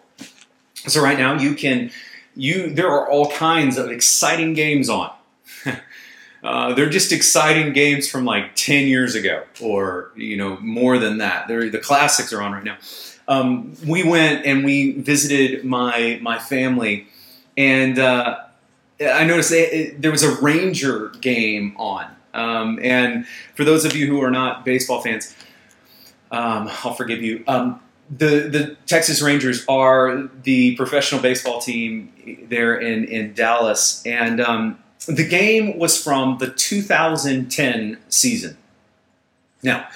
So 0.87 1.03
right 1.03 1.19
now, 1.19 1.37
you 1.37 1.55
can 1.57 1.91
you 2.35 2.71
there 2.71 2.89
are 2.89 3.09
all 3.09 3.31
kinds 3.31 3.79
of 3.79 3.91
exciting 3.91 4.55
games 4.55 4.89
on. 4.89 5.13
uh, 6.43 6.75
they're 6.75 6.91
just 6.91 7.13
exciting 7.13 7.73
games 7.73 8.09
from 8.09 8.25
like 8.25 8.55
10 8.55 8.87
years 8.87 9.15
ago 9.15 9.45
or 9.61 10.11
you 10.17 10.37
know 10.37 10.57
more 10.61 10.99
than 10.99 11.19
that. 11.19 11.49
They're, 11.49 11.69
the 11.71 11.79
classics 11.79 12.33
are 12.33 12.43
on 12.43 12.53
right 12.53 12.65
now. 12.65 12.79
Um, 13.29 13.75
we 13.87 14.03
went 14.03 14.47
and 14.47 14.65
we 14.65 14.93
visited 14.93 15.65
my 15.65 16.19
my 16.23 16.39
family 16.39 17.07
and 17.57 17.99
uh, 17.99 18.39
i 19.01 19.25
noticed 19.25 19.51
they, 19.51 19.67
it, 19.67 20.03
there 20.03 20.11
was 20.11 20.23
a 20.23 20.35
ranger 20.41 21.11
game 21.21 21.75
on. 21.77 22.07
Um, 22.35 22.79
and 22.83 23.27
for 23.55 23.65
those 23.65 23.85
of 23.85 23.95
you 23.95 24.07
who 24.07 24.23
are 24.23 24.31
not 24.31 24.65
baseball 24.65 25.03
fans 25.03 25.37
um, 26.31 26.69
i'll 26.83 26.95
forgive 26.95 27.23
you. 27.23 27.45
Um, 27.47 27.81
the 28.15 28.49
the 28.49 28.77
Texas 28.87 29.23
Rangers 29.23 29.65
are 29.69 30.29
the 30.43 30.77
professional 30.77 31.21
baseball 31.21 31.61
team 31.61 32.13
there 32.49 32.77
in 32.79 33.05
in 33.05 33.33
Dallas, 33.33 34.05
and 34.05 34.41
um, 34.41 34.79
the 35.07 35.27
game 35.27 35.79
was 35.79 36.03
from 36.03 36.39
the 36.39 36.49
2010 36.49 37.99
season. 38.09 38.57
Now, 39.63 39.89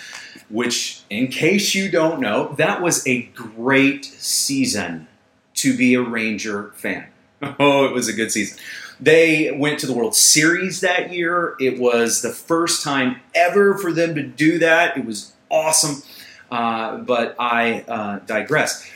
which, 0.49 1.02
in 1.11 1.28
case 1.28 1.75
you 1.75 1.90
don't 1.90 2.20
know, 2.20 2.54
that 2.56 2.80
was 2.80 3.06
a 3.06 3.23
great 3.35 4.04
season 4.04 5.08
to 5.54 5.76
be 5.76 5.94
a 5.94 6.02
Ranger 6.02 6.73
fan. 6.76 7.06
Oh, 7.61 7.85
it 7.85 7.92
was 7.92 8.08
a 8.08 8.14
good 8.14 8.32
season. 8.32 8.58
They 8.99 9.54
went 9.54 9.78
to 9.80 9.87
the 9.87 9.92
World 9.92 10.14
Series 10.16 10.80
that 10.80 11.12
year. 11.12 11.54
It 11.61 11.78
was 11.78 12.23
the 12.23 12.30
first 12.30 12.82
time 12.82 13.20
ever 13.35 13.76
for 13.76 13.92
them 13.92 14.14
to 14.14 14.23
do 14.23 14.58
that. 14.58 14.96
It 14.96 15.04
was 15.04 15.35
awesome. 15.50 16.02
Uh, 16.50 16.98
but 16.98 17.34
I 17.38 17.84
uh, 17.88 18.18
digress. 18.20 18.88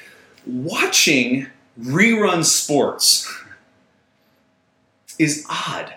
Watching 0.47 1.47
rerun 1.81 2.45
sports 2.45 3.33
is 5.19 5.47
odd. 5.51 5.95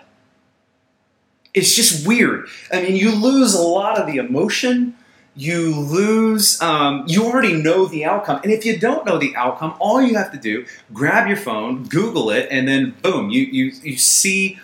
It's 1.52 1.74
just 1.74 2.06
weird. 2.06 2.48
I 2.72 2.82
mean, 2.82 2.96
you 2.96 3.14
lose 3.14 3.54
a 3.54 3.62
lot 3.62 3.98
of 3.98 4.06
the 4.06 4.16
emotion. 4.16 4.96
You 5.36 5.74
lose, 5.74 6.60
um, 6.60 7.04
you 7.06 7.24
already 7.24 7.54
know 7.54 7.86
the 7.86 8.04
outcome. 8.04 8.40
And 8.42 8.52
if 8.52 8.64
you 8.64 8.78
don't 8.78 9.04
know 9.04 9.18
the 9.18 9.34
outcome, 9.36 9.74
all 9.78 10.00
you 10.02 10.14
have 10.16 10.30
to 10.32 10.38
do, 10.38 10.64
grab 10.92 11.26
your 11.26 11.36
phone, 11.36 11.84
Google 11.84 12.30
it, 12.30 12.48
and 12.50 12.68
then 12.68 12.94
boom, 13.02 13.30
you, 13.30 13.42
you, 13.42 13.72
you 13.82 13.96
see 13.96 14.58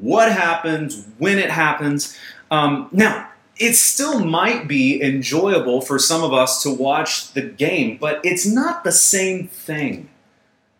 what 0.00 0.32
happens, 0.32 1.06
when 1.18 1.38
it 1.38 1.50
happens. 1.50 2.16
Um, 2.50 2.88
now, 2.92 3.28
it 3.58 3.74
still 3.74 4.24
might 4.24 4.68
be 4.68 5.02
enjoyable 5.02 5.80
for 5.80 5.98
some 5.98 6.22
of 6.22 6.32
us 6.32 6.62
to 6.62 6.70
watch 6.70 7.32
the 7.32 7.42
game, 7.42 7.96
but 7.98 8.20
it's 8.22 8.46
not 8.46 8.84
the 8.84 8.92
same 8.92 9.48
thing. 9.48 10.10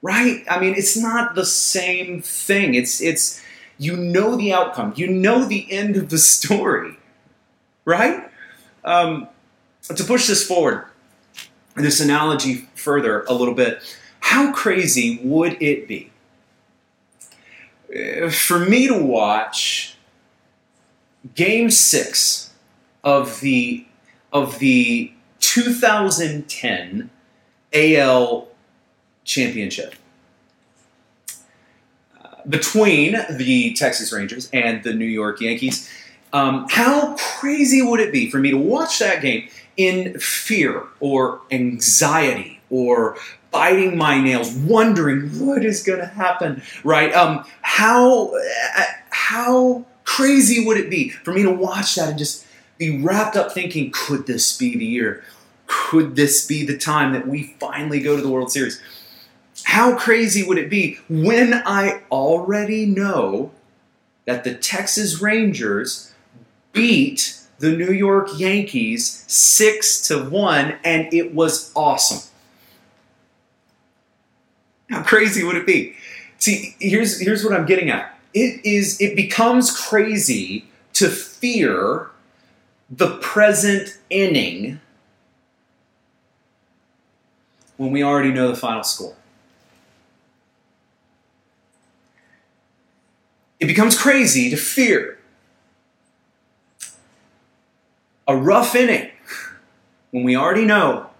Right? 0.03 0.45
I 0.49 0.61
mean, 0.61 0.75
it's 0.77 0.97
not 0.97 1.35
the 1.35 1.47
same 1.47 2.23
thing. 2.23 2.75
It's 2.75 3.01
it's 3.01 3.43
you 3.79 3.97
know 3.97 4.37
the 4.37 4.53
outcome. 4.53 4.93
You 4.97 5.09
know 5.09 5.45
the 5.45 5.71
end 5.73 5.97
of 5.97 6.11
the 6.11 6.19
story. 6.19 6.99
Right? 7.85 8.31
Um, 8.85 9.29
to 9.95 10.05
push 10.05 10.27
this 10.27 10.47
forward, 10.47 10.87
this 11.77 12.01
analogy 12.01 12.69
further 12.75 13.23
a 13.23 13.33
little 13.33 13.55
bit, 13.55 13.83
how 14.21 14.53
crazy 14.53 15.21
would 15.23 15.61
it 15.63 15.89
be 15.89 16.11
uh, 17.95 18.29
for 18.31 18.59
me 18.59 18.87
to 18.89 18.99
watch 18.99 19.97
game 21.35 21.71
six 21.71 22.47
of 23.07 23.41
the 23.41 23.87
of 24.33 24.59
the 24.59 25.13
2010 25.39 27.09
AL 27.73 28.49
championship 29.25 29.95
uh, 32.23 32.29
between 32.49 33.17
the 33.31 33.73
Texas 33.75 34.13
Rangers 34.13 34.51
and 34.53 34.83
the 34.83 34.93
New 34.93 35.07
York 35.07 35.41
Yankees. 35.41 35.89
Um, 36.33 36.67
how 36.69 37.17
crazy 37.17 37.81
would 37.81 38.01
it 38.01 38.13
be 38.13 38.29
for 38.29 38.39
me 38.39 38.51
to 38.51 38.59
watch 38.59 38.99
that 38.99 39.23
game 39.23 39.49
in 39.77 40.19
fear 40.19 40.83
or 40.99 41.41
anxiety 41.53 42.61
or 42.69 43.17
biting 43.53 43.97
my 43.97 44.21
nails, 44.21 44.53
wondering 44.53 45.29
what 45.39 45.65
is 45.65 45.83
going 45.83 46.01
to 46.01 46.07
happen? 46.07 46.61
Right? 46.83 47.15
Um, 47.15 47.45
how 47.63 48.35
uh, 48.35 48.85
how 49.11 49.87
crazy 50.03 50.67
would 50.67 50.77
it 50.77 50.91
be 50.91 51.11
for 51.11 51.33
me 51.33 51.45
to 51.45 51.53
watch 51.53 51.95
that 51.95 52.09
and 52.09 52.19
just 52.19 52.46
be 52.79 53.01
wrapped 53.01 53.37
up 53.37 53.53
thinking, 53.53 53.91
could 53.93 54.27
this 54.27 54.57
be 54.57 54.77
the 54.77 54.85
year? 54.85 55.25
Could 55.67 56.17
this 56.17 56.47
be 56.47 56.65
the 56.65 56.77
time 56.77 57.13
that 57.13 57.27
we 57.27 57.57
finally 57.59 58.01
go 58.01 58.17
to 58.17 58.23
the 58.23 58.29
World 58.29 58.53
Series? 58.53 58.81
How 59.65 59.97
crazy 59.97 60.43
would 60.47 60.59
it 60.59 60.71
be 60.71 60.99
when 61.09 61.55
I 61.55 62.03
already 62.11 62.87
know 62.87 63.51
that 64.27 64.45
the 64.45 64.55
Texas 64.55 65.21
Rangers 65.21 66.13
beat 66.73 67.41
the 67.59 67.73
New 67.73 67.93
York 67.93 68.29
Yankees 68.37 69.25
6 69.27 70.09
to 70.09 70.25
1 70.25 70.77
and 70.85 71.13
it 71.13 71.35
was 71.35 71.73
awesome? 71.75 72.31
How 74.91 75.03
crazy 75.03 75.43
would 75.43 75.57
it 75.57 75.67
be? 75.67 75.97
See, 76.39 76.77
here's 76.79 77.19
here's 77.19 77.43
what 77.43 77.53
I'm 77.53 77.67
getting 77.67 77.91
at. 77.91 78.17
It 78.35 78.65
is 78.65 79.01
it 79.01 79.17
becomes 79.17 79.77
crazy 79.77 80.67
to 80.93 81.09
fear 81.09 82.11
the 82.89 83.17
present 83.19 83.99
inning 84.11 84.81
when 87.77 87.91
we 87.91 88.03
already 88.03 88.33
know 88.33 88.49
the 88.49 88.57
final 88.57 88.83
score. 88.83 89.15
It 93.59 93.67
becomes 93.67 93.99
crazy 93.99 94.51
to 94.51 94.57
fear 94.57 95.19
a 98.29 98.37
rough 98.37 98.75
inning 98.75 99.11
when 100.11 100.25
we 100.25 100.37
already 100.37 100.65
know 100.65 101.11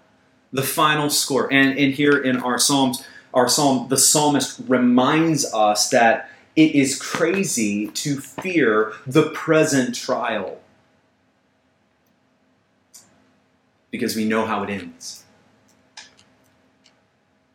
the 0.51 0.63
final 0.63 1.09
score. 1.09 1.51
And, 1.51 1.77
and 1.77 1.93
here 1.93 2.17
in 2.17 2.37
our 2.37 2.59
Psalms, 2.59 3.05
our 3.33 3.49
Psalm, 3.49 3.89
the 3.89 3.97
psalmist 3.97 4.59
reminds 4.67 5.51
us 5.53 5.89
that 5.89 6.29
it 6.55 6.73
is 6.73 6.99
crazy 6.99 7.87
to 7.87 8.19
fear 8.19 8.93
the 9.05 9.29
present 9.29 9.95
trial 9.95 10.59
because 13.91 14.15
we 14.15 14.25
know 14.25 14.45
how 14.45 14.63
it 14.63 14.69
ends. 14.69 15.23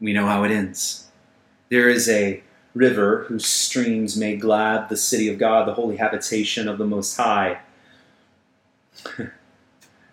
We 0.00 0.12
know 0.12 0.26
how 0.26 0.44
it 0.44 0.50
ends. 0.50 1.08
There 1.68 1.88
is 1.88 2.08
a 2.08 2.42
river 2.74 3.24
whose 3.28 3.46
streams 3.46 4.16
made 4.16 4.40
glad 4.40 4.88
the 4.88 4.96
city 4.96 5.28
of 5.28 5.38
God, 5.38 5.68
the 5.68 5.74
holy 5.74 5.96
habitation 5.96 6.68
of 6.68 6.78
the 6.78 6.86
Most 6.86 7.16
High. 7.16 7.60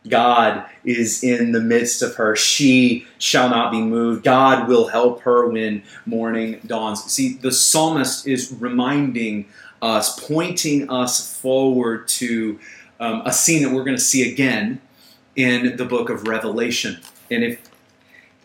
God 0.08 0.65
is 0.84 1.23
in 1.23 1.51
the 1.51 1.60
midst 1.60 2.01
of 2.01 2.15
her. 2.15 2.36
She 2.36 3.05
shall 3.17 3.49
not 3.49 3.71
be 3.71 3.82
moved. 3.82 4.23
God 4.23 4.67
will 4.67 4.88
help 4.88 5.21
her 5.21 5.47
when 5.47 5.84
morning 6.05 6.62
dawns. 6.65 7.03
See, 7.05 7.34
the 7.34 7.51
psalmist 7.51 8.27
is 8.27 8.51
reminding 8.60 9.45
us, 9.82 10.19
pointing 10.25 10.89
us 10.89 11.38
forward 11.38 12.08
to 12.10 12.60
um, 12.99 13.21
a 13.25 13.34
scene 13.34 13.63
that 13.63 13.73
we're 13.73 13.84
going 13.84 13.97
to 13.97 14.03
see 14.03 14.32
again 14.32 14.82
in 15.39 15.78
the 15.78 15.86
book 15.86 16.10
of 16.10 16.28
Revelation. 16.28 16.99
And 17.32 17.45
if 17.45 17.69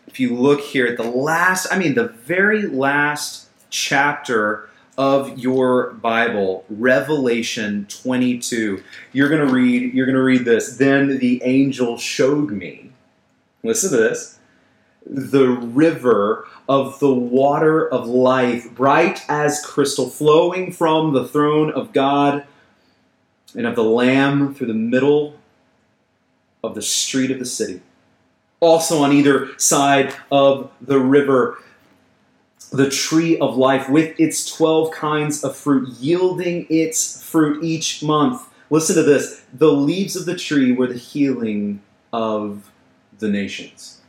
if 0.07 0.19
you 0.19 0.33
look 0.33 0.61
here 0.61 0.87
at 0.87 0.95
the 0.95 1.03
last, 1.03 1.67
I 1.69 1.77
mean 1.77 1.93
the 1.93 2.07
very 2.07 2.61
last 2.61 3.49
chapter 3.69 4.69
of 4.97 5.37
your 5.37 5.91
Bible, 5.91 6.63
Revelation 6.69 7.85
22, 7.89 8.81
you're 9.11 9.27
going 9.27 9.45
to 9.45 9.53
read 9.53 9.93
you're 9.93 10.05
going 10.05 10.15
to 10.15 10.23
read 10.23 10.45
this. 10.45 10.77
Then 10.77 11.17
the 11.19 11.43
angel 11.43 11.97
showed 11.97 12.51
me. 12.51 12.91
Listen 13.61 13.91
to 13.91 13.97
this. 13.97 14.39
The 15.05 15.49
river 15.49 16.47
of 16.69 16.99
the 16.99 17.13
water 17.13 17.87
of 17.87 18.07
life, 18.07 18.73
bright 18.73 19.21
as 19.27 19.63
crystal, 19.63 20.09
flowing 20.09 20.71
from 20.71 21.13
the 21.13 21.27
throne 21.27 21.71
of 21.71 21.91
God 21.91 22.45
and 23.53 23.67
of 23.67 23.75
the 23.75 23.83
Lamb 23.83 24.55
through 24.55 24.67
the 24.67 24.73
middle 24.73 25.35
of 26.65 26.75
the 26.75 26.81
street 26.81 27.31
of 27.31 27.39
the 27.39 27.45
city. 27.45 27.81
Also, 28.59 28.99
on 28.99 29.11
either 29.11 29.57
side 29.57 30.15
of 30.31 30.71
the 30.81 30.99
river, 30.99 31.59
the 32.71 32.89
tree 32.89 33.37
of 33.39 33.57
life 33.57 33.89
with 33.89 34.19
its 34.19 34.45
12 34.55 34.91
kinds 34.91 35.43
of 35.43 35.55
fruit, 35.55 35.89
yielding 35.99 36.65
its 36.69 37.23
fruit 37.23 37.63
each 37.63 38.03
month. 38.03 38.41
Listen 38.69 38.95
to 38.95 39.03
this 39.03 39.43
the 39.53 39.71
leaves 39.71 40.15
of 40.15 40.25
the 40.25 40.35
tree 40.35 40.71
were 40.71 40.87
the 40.87 40.97
healing 40.97 41.81
of 42.11 42.71
the 43.19 43.27
nations. 43.27 44.01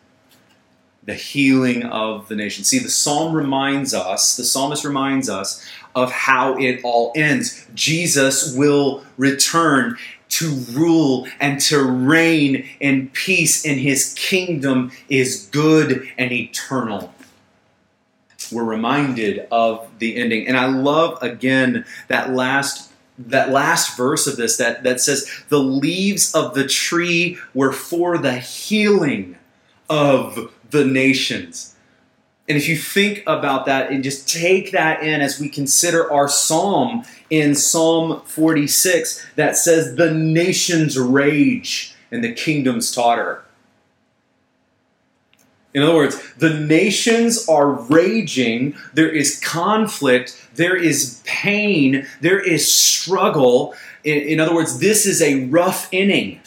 The 1.04 1.14
healing 1.14 1.84
of 1.84 2.26
the 2.28 2.34
nations. 2.34 2.68
See, 2.68 2.80
the 2.80 2.88
psalm 2.88 3.34
reminds 3.34 3.94
us, 3.94 4.36
the 4.36 4.44
psalmist 4.44 4.84
reminds 4.84 5.28
us 5.28 5.64
of 5.94 6.10
how 6.10 6.58
it 6.58 6.80
all 6.82 7.12
ends. 7.14 7.66
Jesus 7.74 8.54
will 8.54 9.04
return 9.16 9.96
to 10.38 10.50
rule 10.72 11.26
and 11.40 11.60
to 11.60 11.82
reign 11.82 12.68
in 12.80 13.08
peace, 13.10 13.64
and 13.64 13.80
his 13.80 14.12
kingdom 14.14 14.92
is 15.08 15.48
good 15.50 16.06
and 16.18 16.30
eternal. 16.30 17.12
We're 18.52 18.64
reminded 18.64 19.48
of 19.50 19.88
the 19.98 20.16
ending. 20.16 20.46
And 20.46 20.56
I 20.56 20.66
love 20.66 21.22
again 21.22 21.84
that 22.08 22.32
last 22.32 22.92
that 23.18 23.48
last 23.50 23.96
verse 23.96 24.26
of 24.26 24.36
this 24.36 24.58
that, 24.58 24.82
that 24.82 25.00
says 25.00 25.30
the 25.48 25.58
leaves 25.58 26.34
of 26.34 26.52
the 26.52 26.66
tree 26.66 27.38
were 27.54 27.72
for 27.72 28.18
the 28.18 28.34
healing 28.34 29.38
of 29.88 30.52
the 30.68 30.84
nations. 30.84 31.74
And 32.46 32.58
if 32.58 32.68
you 32.68 32.76
think 32.76 33.22
about 33.26 33.64
that 33.66 33.90
and 33.90 34.04
just 34.04 34.28
take 34.28 34.72
that 34.72 35.02
in 35.02 35.22
as 35.22 35.40
we 35.40 35.48
consider 35.48 36.12
our 36.12 36.28
psalm 36.28 37.04
in 37.30 37.54
Psalm 37.54 38.20
46 38.22 39.26
that 39.36 39.56
says, 39.56 39.96
The 39.96 40.12
nations 40.12 40.98
rage 40.98 41.94
and 42.10 42.22
the 42.22 42.32
kingdoms 42.32 42.92
totter. 42.92 43.44
In 45.74 45.82
other 45.82 45.94
words, 45.94 46.18
the 46.38 46.54
nations 46.54 47.46
are 47.50 47.70
raging, 47.70 48.74
there 48.94 49.10
is 49.10 49.38
conflict, 49.40 50.48
there 50.54 50.74
is 50.74 51.22
pain, 51.26 52.06
there 52.22 52.40
is 52.40 52.72
struggle. 52.72 53.74
In, 54.02 54.16
in 54.22 54.40
other 54.40 54.54
words, 54.54 54.78
this 54.78 55.04
is 55.04 55.20
a 55.20 55.44
rough 55.44 55.92
inning. 55.92 56.40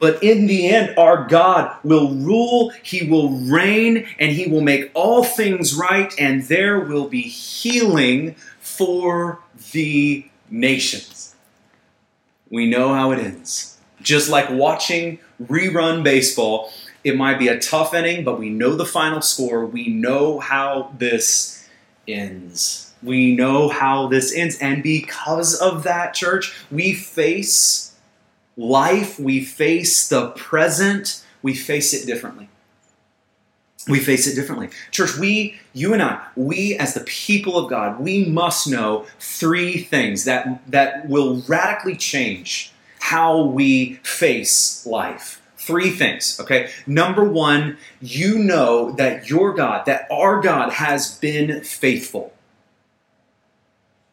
But 0.00 0.22
in 0.24 0.48
the 0.48 0.66
end, 0.66 0.98
our 0.98 1.26
God 1.28 1.76
will 1.84 2.12
rule, 2.16 2.72
He 2.82 3.08
will 3.08 3.30
reign, 3.30 4.06
and 4.18 4.32
He 4.32 4.48
will 4.48 4.60
make 4.60 4.90
all 4.92 5.22
things 5.22 5.74
right, 5.76 6.12
and 6.18 6.42
there 6.42 6.80
will 6.80 7.08
be 7.08 7.22
healing 7.22 8.34
for 8.76 9.40
the 9.72 10.26
nations. 10.50 11.34
We 12.50 12.66
know 12.66 12.94
how 12.94 13.12
it 13.12 13.18
ends. 13.18 13.78
Just 14.00 14.28
like 14.28 14.50
watching 14.50 15.18
rerun 15.42 16.04
baseball, 16.04 16.70
it 17.02 17.16
might 17.16 17.38
be 17.38 17.48
a 17.48 17.58
tough 17.58 17.94
inning, 17.94 18.24
but 18.24 18.38
we 18.38 18.50
know 18.50 18.74
the 18.74 18.84
final 18.84 19.20
score. 19.20 19.66
We 19.66 19.88
know 19.88 20.40
how 20.40 20.92
this 20.98 21.68
ends. 22.06 22.92
We 23.02 23.34
know 23.34 23.68
how 23.68 24.08
this 24.08 24.32
ends. 24.34 24.58
And 24.58 24.82
because 24.82 25.54
of 25.54 25.82
that, 25.84 26.14
church, 26.14 26.54
we 26.70 26.94
face 26.94 27.94
life, 28.56 29.18
we 29.18 29.44
face 29.44 30.08
the 30.08 30.30
present, 30.30 31.22
we 31.42 31.54
face 31.54 31.92
it 31.92 32.06
differently. 32.06 32.48
We 33.86 34.00
face 34.00 34.26
it 34.26 34.34
differently. 34.34 34.70
Church, 34.90 35.18
we, 35.18 35.58
you 35.74 35.92
and 35.92 36.02
I, 36.02 36.26
we 36.36 36.76
as 36.78 36.94
the 36.94 37.00
people 37.00 37.58
of 37.58 37.68
God, 37.68 38.00
we 38.00 38.24
must 38.24 38.66
know 38.66 39.06
three 39.20 39.78
things 39.78 40.24
that, 40.24 40.62
that 40.70 41.08
will 41.08 41.42
radically 41.46 41.96
change 41.96 42.72
how 43.00 43.42
we 43.42 43.94
face 44.02 44.86
life. 44.86 45.42
Three 45.58 45.90
things, 45.90 46.38
okay? 46.40 46.70
Number 46.86 47.24
one, 47.24 47.76
you 48.00 48.38
know 48.38 48.92
that 48.92 49.28
your 49.28 49.52
God, 49.52 49.84
that 49.86 50.06
our 50.10 50.40
God 50.40 50.72
has 50.74 51.18
been 51.18 51.62
faithful. 51.62 52.32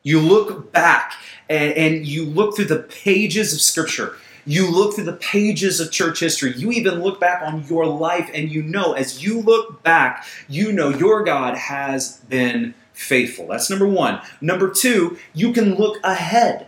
You 0.04 0.20
look 0.20 0.72
back 0.72 1.14
and, 1.50 1.74
and 1.74 2.08
you 2.08 2.26
look 2.26 2.56
through 2.56 2.66
the 2.66 2.80
pages 2.84 3.54
of 3.54 3.62
Scripture 3.62 4.18
you 4.46 4.70
look 4.70 4.96
through 4.96 5.06
the 5.06 5.14
pages 5.14 5.80
of 5.80 5.92
church 5.92 6.20
history. 6.20 6.54
You 6.56 6.72
even 6.72 7.02
look 7.02 7.20
back 7.20 7.42
on 7.44 7.66
your 7.68 7.86
life 7.86 8.30
and 8.34 8.52
you 8.52 8.64
know, 8.64 8.94
as 8.94 9.24
you 9.24 9.42
look 9.42 9.84
back, 9.84 10.26
you 10.48 10.72
know 10.72 10.90
your 10.90 11.24
God 11.24 11.58
has 11.58 12.18
been 12.30 12.74
faithful. 12.94 13.48
That's 13.48 13.70
number 13.70 13.88
one. 13.88 14.22
Number 14.40 14.70
two, 14.70 15.18
you 15.34 15.54
can 15.54 15.76
look 15.76 16.00
ahead. 16.04 16.68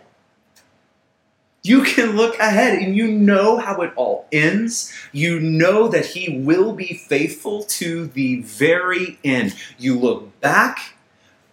You 1.65 1.83
can 1.83 2.17
look 2.17 2.37
ahead 2.39 2.77
and 2.79 2.95
you 2.95 3.07
know 3.07 3.57
how 3.57 3.81
it 3.81 3.93
all 3.95 4.27
ends. 4.33 4.93
You 5.13 5.39
know 5.39 5.87
that 5.87 6.07
He 6.07 6.39
will 6.39 6.73
be 6.73 6.93
faithful 6.93 7.63
to 7.63 8.07
the 8.07 8.41
very 8.41 9.17
end. 9.23 9.55
You 9.77 9.97
look 9.97 10.41
back 10.41 10.95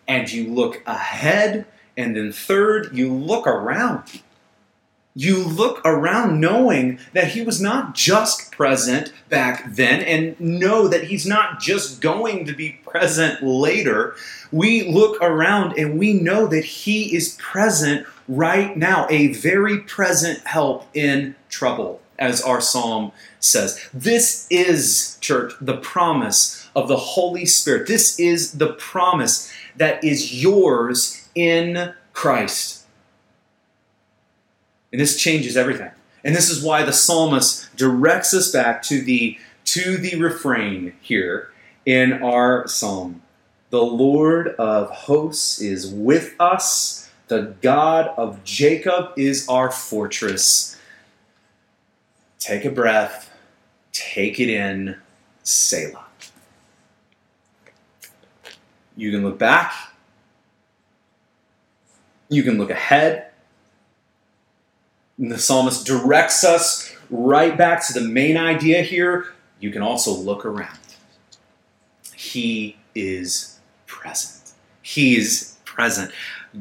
and 0.08 0.30
you 0.30 0.52
look 0.52 0.82
ahead. 0.86 1.66
And 1.96 2.16
then, 2.16 2.32
third, 2.32 2.96
you 2.96 3.12
look 3.12 3.46
around 3.46 4.22
you 5.14 5.42
look 5.42 5.80
around 5.84 6.40
knowing 6.40 6.98
that 7.12 7.28
he 7.28 7.42
was 7.42 7.60
not 7.60 7.94
just 7.94 8.52
present 8.52 9.12
back 9.28 9.74
then 9.74 10.00
and 10.02 10.38
know 10.40 10.86
that 10.86 11.04
he's 11.04 11.26
not 11.26 11.60
just 11.60 12.00
going 12.00 12.44
to 12.44 12.52
be 12.54 12.78
present 12.86 13.42
later. 13.42 14.14
We 14.52 14.88
look 14.88 15.20
around 15.20 15.76
and 15.76 15.98
we 15.98 16.12
know 16.12 16.46
that 16.46 16.64
he 16.64 17.14
is 17.14 17.36
present 17.40 18.06
right 18.28 18.76
now, 18.76 19.06
a 19.10 19.32
very 19.32 19.78
present 19.78 20.46
help 20.46 20.86
in 20.94 21.34
trouble, 21.48 22.00
as 22.18 22.40
our 22.42 22.60
psalm 22.60 23.10
says. 23.40 23.88
This 23.92 24.46
is, 24.48 25.18
church, 25.20 25.54
the 25.60 25.76
promise 25.76 26.68
of 26.76 26.86
the 26.86 26.96
Holy 26.96 27.46
Spirit. 27.46 27.88
This 27.88 28.18
is 28.20 28.52
the 28.52 28.74
promise 28.74 29.52
that 29.76 30.02
is 30.04 30.40
yours 30.42 31.28
in 31.34 31.94
Christ. 32.12 32.79
And 34.92 35.00
this 35.00 35.16
changes 35.16 35.56
everything. 35.56 35.90
And 36.24 36.34
this 36.34 36.50
is 36.50 36.62
why 36.62 36.82
the 36.82 36.92
psalmist 36.92 37.74
directs 37.76 38.34
us 38.34 38.50
back 38.50 38.82
to 38.84 39.00
the 39.00 39.38
to 39.66 39.96
the 39.96 40.16
refrain 40.20 40.94
here 41.00 41.52
in 41.86 42.14
our 42.22 42.66
psalm. 42.66 43.22
The 43.70 43.82
Lord 43.82 44.48
of 44.56 44.90
hosts 44.90 45.60
is 45.60 45.86
with 45.86 46.34
us. 46.40 47.08
The 47.28 47.54
God 47.62 48.08
of 48.16 48.42
Jacob 48.42 49.12
is 49.16 49.48
our 49.48 49.70
fortress. 49.70 50.76
Take 52.40 52.64
a 52.64 52.70
breath, 52.70 53.30
take 53.92 54.40
it 54.40 54.50
in, 54.50 54.96
Selah. 55.44 56.06
You 58.96 59.12
can 59.12 59.22
look 59.22 59.38
back, 59.38 59.72
you 62.28 62.42
can 62.42 62.58
look 62.58 62.70
ahead, 62.70 63.29
and 65.20 65.30
the 65.30 65.38
psalmist 65.38 65.86
directs 65.86 66.44
us 66.44 66.92
right 67.10 67.56
back 67.56 67.86
to 67.86 67.92
the 67.92 68.00
main 68.00 68.38
idea 68.38 68.82
here. 68.82 69.26
You 69.60 69.70
can 69.70 69.82
also 69.82 70.12
look 70.12 70.46
around. 70.46 70.78
He 72.16 72.78
is 72.94 73.60
present. 73.86 74.52
He 74.80 75.16
is 75.16 75.58
present. 75.64 76.10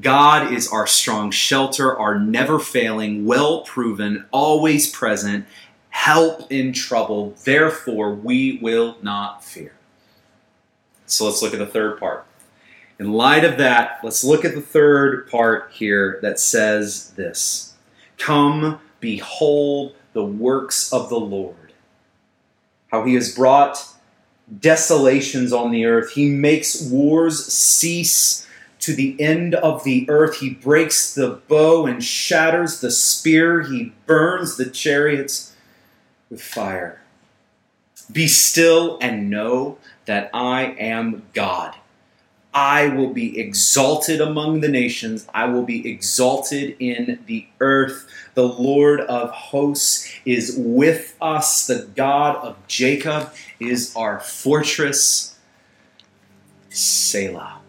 God 0.02 0.52
is 0.54 0.67
our 0.72 0.86
strong 0.86 1.32
shelter, 1.32 1.98
our 1.98 2.19
never 2.19 2.60
failing, 2.60 3.26
well 3.26 3.62
proven, 3.62 4.26
always 4.32 4.91
present 4.91 5.45
help 5.89 6.52
in 6.52 6.74
trouble. 6.74 7.36
Therefore, 7.43 8.13
we 8.13 8.60
will 8.62 8.98
not 9.02 9.43
fear. 9.43 9.74
So 11.06 11.26
let's 11.26 11.41
look 11.41 11.54
at 11.54 11.60
the 11.60 11.65
third 11.65 12.00
part. 12.00 12.26
In 13.00 13.13
light 13.13 13.45
of 13.45 13.58
that, 13.58 14.00
let's 14.04 14.24
look 14.24 14.43
at 14.43 14.54
the 14.54 14.62
third 14.62 15.30
part 15.30 15.72
here 15.72 16.19
that 16.22 16.39
says 16.39 17.12
this 17.12 17.69
Come, 18.19 18.79
behold 18.99 19.95
the 20.13 20.23
works 20.23 20.93
of 20.93 21.10
the 21.10 21.19
Lord. 21.19 21.73
How 22.91 23.03
he 23.05 23.15
has 23.15 23.34
brought 23.34 23.86
desolations 24.60 25.53
on 25.53 25.71
the 25.71 25.86
earth. 25.86 26.12
He 26.12 26.29
makes 26.29 26.82
wars 26.82 27.45
cease 27.45 28.47
to 28.79 28.93
the 28.93 29.19
end 29.19 29.55
of 29.55 29.84
the 29.84 30.10
earth. 30.10 30.38
He 30.38 30.49
breaks 30.49 31.13
the 31.13 31.41
bow 31.47 31.86
and 31.86 32.03
shatters 32.03 32.82
the 32.82 32.91
spear. 32.91 33.63
He 33.63 33.93
burns 34.05 34.58
the 34.58 34.69
chariots 34.69 35.55
with 36.29 36.41
fire. 36.41 37.01
Be 38.12 38.27
still 38.27 38.97
and 39.01 39.29
know 39.29 39.77
that 40.05 40.29
I 40.34 40.75
am 40.79 41.23
God. 41.34 41.75
I 42.60 42.89
will 42.89 43.13
be 43.13 43.39
exalted 43.39 44.19
among 44.19 44.60
the 44.60 44.67
nations. 44.67 45.26
I 45.34 45.45
will 45.45 45.63
be 45.63 45.89
exalted 45.89 46.76
in 46.78 47.19
the 47.26 47.48
earth. 47.62 48.06
The 48.34 48.50
Lord 48.50 49.00
of 49.00 49.32
hosts 49.32 50.12
is 50.26 50.56
with 50.58 51.15
us. 51.22 51.67
The 51.67 51.88
God 51.95 52.36
of 52.36 52.58
Jacob 52.67 53.34
is 53.62 53.95
our 53.95 54.19
fortress. 54.19 55.39
Selah. 56.67 57.62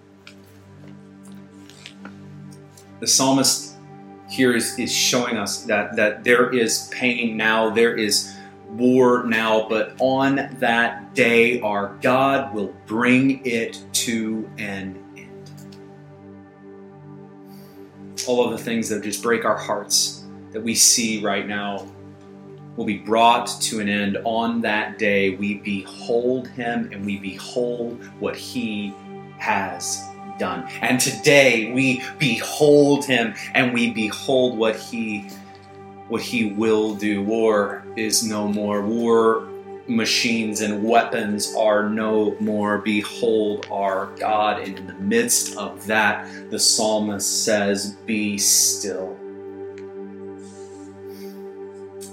The 2.98 3.07
psalmist 3.07 3.76
here 4.29 4.57
is, 4.57 4.76
is 4.76 4.92
showing 4.92 5.37
us 5.37 5.66
that, 5.66 5.94
that 5.94 6.24
there 6.24 6.53
is 6.53 6.88
pain 6.92 7.37
now, 7.37 7.70
there 7.70 7.96
is 7.96 8.35
war 8.70 9.24
now, 9.24 9.68
but 9.68 9.94
on 9.98 10.48
that 10.61 11.14
day, 11.14 11.61
our 11.61 11.96
God 12.00 12.54
will 12.54 12.74
bring 12.87 13.44
it 13.44 13.83
to 13.92 14.48
an 14.59 15.02
end. 15.16 15.50
All 18.26 18.44
of 18.44 18.56
the 18.56 18.62
things 18.62 18.88
that 18.90 19.02
just 19.02 19.22
break 19.22 19.44
our 19.44 19.56
hearts 19.56 20.24
that 20.52 20.62
we 20.62 20.74
see 20.74 21.22
right 21.22 21.46
now 21.46 21.87
will 22.76 22.85
be 22.85 22.98
brought 22.98 23.48
to 23.61 23.80
an 23.80 23.88
end 23.88 24.18
on 24.24 24.61
that 24.62 24.98
day. 24.98 25.30
We 25.37 25.54
behold 25.54 26.48
him 26.48 26.90
and 26.92 27.04
we 27.04 27.18
behold 27.18 28.04
what 28.20 28.37
he 28.37 28.94
has 29.38 30.02
done. 30.38 30.66
And 30.80 30.98
today 30.98 31.72
we 31.72 32.02
behold 32.18 33.04
him 33.04 33.35
and 33.54 33.74
we 33.74 33.90
behold 33.90 34.56
what 34.56 34.76
he 34.76 35.28
what 36.11 36.23
he 36.23 36.53
will 36.53 36.94
do. 36.94 37.23
War 37.23 37.85
is 37.96 38.23
no 38.23 38.46
more. 38.49 38.83
War 38.83 39.49
machines 39.87 40.61
and 40.61 40.85
weapons 40.85 41.55
are 41.57 41.88
no 41.88 42.37
more. 42.40 42.79
Behold 42.79 43.66
our 43.70 44.07
God. 44.18 44.61
And 44.61 44.79
in 44.79 44.87
the 44.87 44.94
midst 44.94 45.57
of 45.57 45.87
that, 45.87 46.29
the 46.51 46.59
psalmist 46.59 47.44
says, 47.44 47.92
Be 48.07 48.37
still 48.37 49.16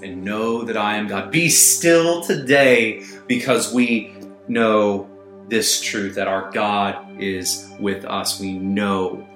and 0.02 0.24
know 0.24 0.62
that 0.62 0.76
I 0.76 0.96
am 0.96 1.08
God. 1.08 1.30
Be 1.30 1.48
still 1.48 2.22
today 2.22 3.04
because 3.26 3.72
we 3.72 4.14
know 4.46 5.08
this 5.48 5.80
truth 5.80 6.14
that 6.14 6.28
our 6.28 6.50
God 6.50 7.20
is 7.20 7.72
with 7.80 8.04
us. 8.04 8.40
We 8.40 8.52
know 8.52 9.26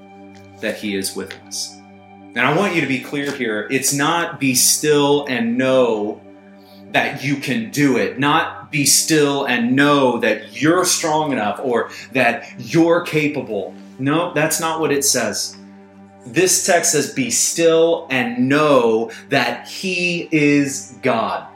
that 0.60 0.76
He 0.76 0.94
is 0.94 1.16
with 1.16 1.34
us. 1.46 1.81
And 2.34 2.46
I 2.46 2.56
want 2.56 2.74
you 2.74 2.80
to 2.80 2.86
be 2.86 3.00
clear 3.00 3.30
here 3.30 3.68
it's 3.70 3.92
not 3.92 4.40
be 4.40 4.54
still 4.54 5.26
and 5.26 5.58
know 5.58 6.20
that 6.92 7.22
you 7.22 7.36
can 7.36 7.70
do 7.70 7.96
it, 7.96 8.18
not 8.18 8.70
be 8.70 8.86
still 8.86 9.44
and 9.44 9.76
know 9.76 10.18
that 10.18 10.60
you're 10.60 10.84
strong 10.84 11.32
enough 11.32 11.60
or 11.62 11.90
that 12.12 12.52
you're 12.58 13.02
capable. 13.02 13.74
No, 13.98 14.32
that's 14.32 14.60
not 14.60 14.80
what 14.80 14.92
it 14.92 15.04
says. 15.04 15.56
This 16.26 16.64
text 16.64 16.92
says, 16.92 17.12
Be 17.12 17.30
still 17.30 18.06
and 18.10 18.48
know 18.48 19.10
that 19.28 19.68
He 19.68 20.28
is 20.32 20.96
God. 21.02 21.46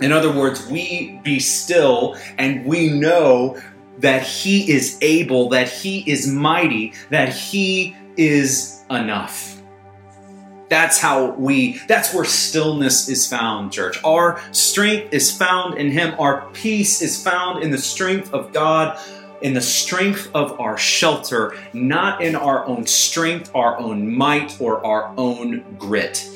In 0.00 0.12
other 0.12 0.32
words, 0.32 0.66
we 0.68 1.20
be 1.22 1.40
still 1.40 2.16
and 2.38 2.64
we 2.64 2.88
know 2.88 3.60
that 3.98 4.22
He 4.22 4.70
is 4.70 4.98
able, 5.00 5.48
that 5.50 5.68
He 5.68 6.08
is 6.10 6.26
mighty, 6.26 6.94
that 7.10 7.30
He 7.30 7.96
is 8.16 8.82
enough. 8.90 9.53
That's 10.68 10.98
how 10.98 11.32
we, 11.32 11.78
that's 11.88 12.14
where 12.14 12.24
stillness 12.24 13.08
is 13.08 13.26
found, 13.26 13.72
church. 13.72 13.98
Our 14.04 14.40
strength 14.52 15.12
is 15.12 15.36
found 15.36 15.78
in 15.78 15.90
Him. 15.90 16.14
Our 16.18 16.48
peace 16.52 17.02
is 17.02 17.22
found 17.22 17.62
in 17.62 17.70
the 17.70 17.78
strength 17.78 18.32
of 18.32 18.52
God 18.52 18.98
in 19.44 19.52
the 19.52 19.60
strength 19.60 20.30
of 20.34 20.58
our 20.58 20.78
shelter, 20.78 21.54
not 21.74 22.22
in 22.22 22.34
our 22.34 22.64
own 22.64 22.86
strength, 22.86 23.50
our 23.54 23.78
own 23.78 24.10
might, 24.10 24.58
or 24.58 24.84
our 24.86 25.12
own 25.18 25.62
grit. 25.78 26.30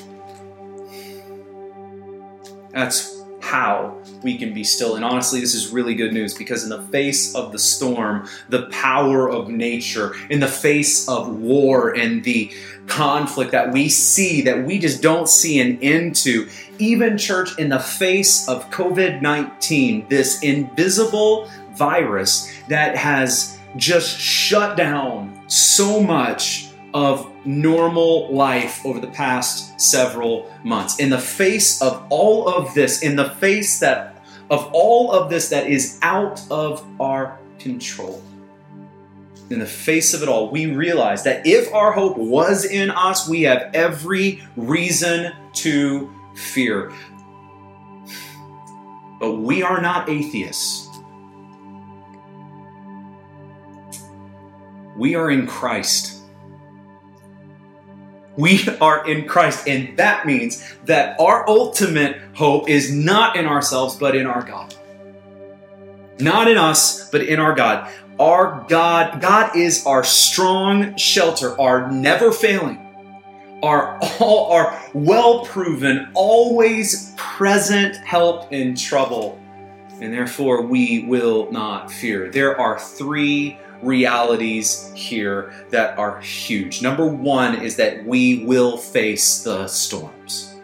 That's 2.71 3.23
how 3.41 3.97
we 4.23 4.37
can 4.37 4.53
be 4.53 4.65
still. 4.65 4.97
And 4.97 5.05
honestly, 5.05 5.41
this 5.41 5.55
is 5.55 5.71
really 5.71 5.95
good 5.95 6.13
news 6.13 6.35
because, 6.35 6.65
in 6.65 6.71
the 6.71 6.83
face 6.83 7.35
of 7.35 7.53
the 7.53 7.59
storm, 7.59 8.29
the 8.49 8.67
power 8.67 9.29
of 9.29 9.49
nature, 9.49 10.15
in 10.31 10.41
the 10.41 10.49
face 10.49 11.09
of 11.09 11.29
war 11.39 11.95
and 11.97 12.25
the 12.25 12.53
conflict 12.87 13.53
that 13.53 13.73
we 13.73 13.89
see 13.89 14.41
that 14.43 14.65
we 14.65 14.79
just 14.79 15.03
don't 15.03 15.29
see 15.29 15.61
an 15.61 15.79
end 15.83 16.17
to, 16.17 16.49
even 16.79 17.19
church, 17.19 17.59
in 17.59 17.69
the 17.69 17.79
face 17.79 18.49
of 18.49 18.69
COVID 18.71 19.23
19, 19.23 20.09
this 20.09 20.43
invisible 20.43 21.51
virus 21.73 22.53
that 22.69 22.97
has 22.97 23.59
just 23.77 24.19
shut 24.19 24.77
down 24.77 25.43
so 25.47 26.03
much 26.03 26.68
of 26.95 27.31
normal 27.45 28.33
life 28.35 28.85
over 28.85 28.99
the 29.01 29.09
past 29.09 29.81
several 29.81 30.51
months. 30.65 30.99
In 30.99 31.11
the 31.11 31.19
face 31.19 31.83
of 31.83 32.07
all 32.11 32.49
of 32.49 32.75
this, 32.75 33.03
in 33.03 33.17
the 33.17 33.31
face 33.31 33.81
that 33.81 34.15
of 34.51 34.71
all 34.73 35.13
of 35.13 35.29
this 35.31 35.51
that 35.51 35.67
is 35.67 35.99
out 36.03 36.41
of 36.51 36.85
our 37.01 37.39
control. 37.59 38.23
In 39.51 39.59
the 39.59 39.67
face 39.67 40.15
of 40.15 40.23
it 40.23 40.29
all, 40.29 40.51
we 40.51 40.67
realize 40.67 41.25
that 41.25 41.47
if 41.47 41.73
our 41.73 41.93
hope 41.93 42.19
was 42.19 42.65
in 42.65 42.91
us, 42.91 43.29
we 43.29 43.43
have 43.43 43.71
every 43.75 44.43
reason 44.57 45.33
to 45.55 46.13
fear. 46.35 46.93
But 49.21 49.37
we 49.37 49.63
are 49.63 49.81
not 49.81 50.09
atheists. 50.09 50.89
We 54.97 55.15
are 55.15 55.31
in 55.31 55.47
Christ. 55.47 56.18
We 58.39 58.69
are 58.81 59.05
in 59.05 59.27
Christ, 59.27 59.67
and 59.67 59.97
that 59.97 60.25
means 60.25 60.63
that 60.85 61.19
our 61.19 61.47
ultimate 61.49 62.21
hope 62.35 62.69
is 62.69 62.95
not 62.95 63.35
in 63.37 63.47
ourselves, 63.47 63.97
but 63.97 64.15
in 64.15 64.29
our 64.29 64.43
God. 64.43 64.77
Not 66.21 66.49
in 66.49 66.57
us, 66.57 67.11
but 67.11 67.23
in 67.23 67.41
our 67.41 67.53
God. 67.57 67.93
Our 68.21 68.65
God, 68.69 69.21
God 69.21 69.57
is 69.57 69.85
our 69.87 70.05
strong 70.05 70.97
shelter, 70.97 71.61
our 71.61 71.91
never 71.91 72.31
failing, 72.31 72.79
our 73.61 73.99
all 74.21 74.53
our 74.53 74.81
well 74.95 75.45
proven, 75.45 76.09
always 76.15 77.15
present 77.17 77.97
help 77.97 78.53
in 78.53 78.77
trouble. 78.77 79.41
And 80.01 80.15
therefore 80.15 80.63
we 80.63 81.05
will 81.07 81.51
not 81.51 81.91
fear. 81.91 82.31
There 82.31 82.57
are 82.61 82.79
three 82.79 83.59
realities 83.83 84.91
here 84.95 85.53
that 85.71 85.99
are 85.99 86.21
huge. 86.21 86.83
Number 86.83 87.07
one 87.07 87.63
is 87.63 87.77
that 87.77 88.05
we 88.05 88.45
will 88.45 88.77
face 88.77 89.43
the 89.43 89.67
storms. 89.69 90.55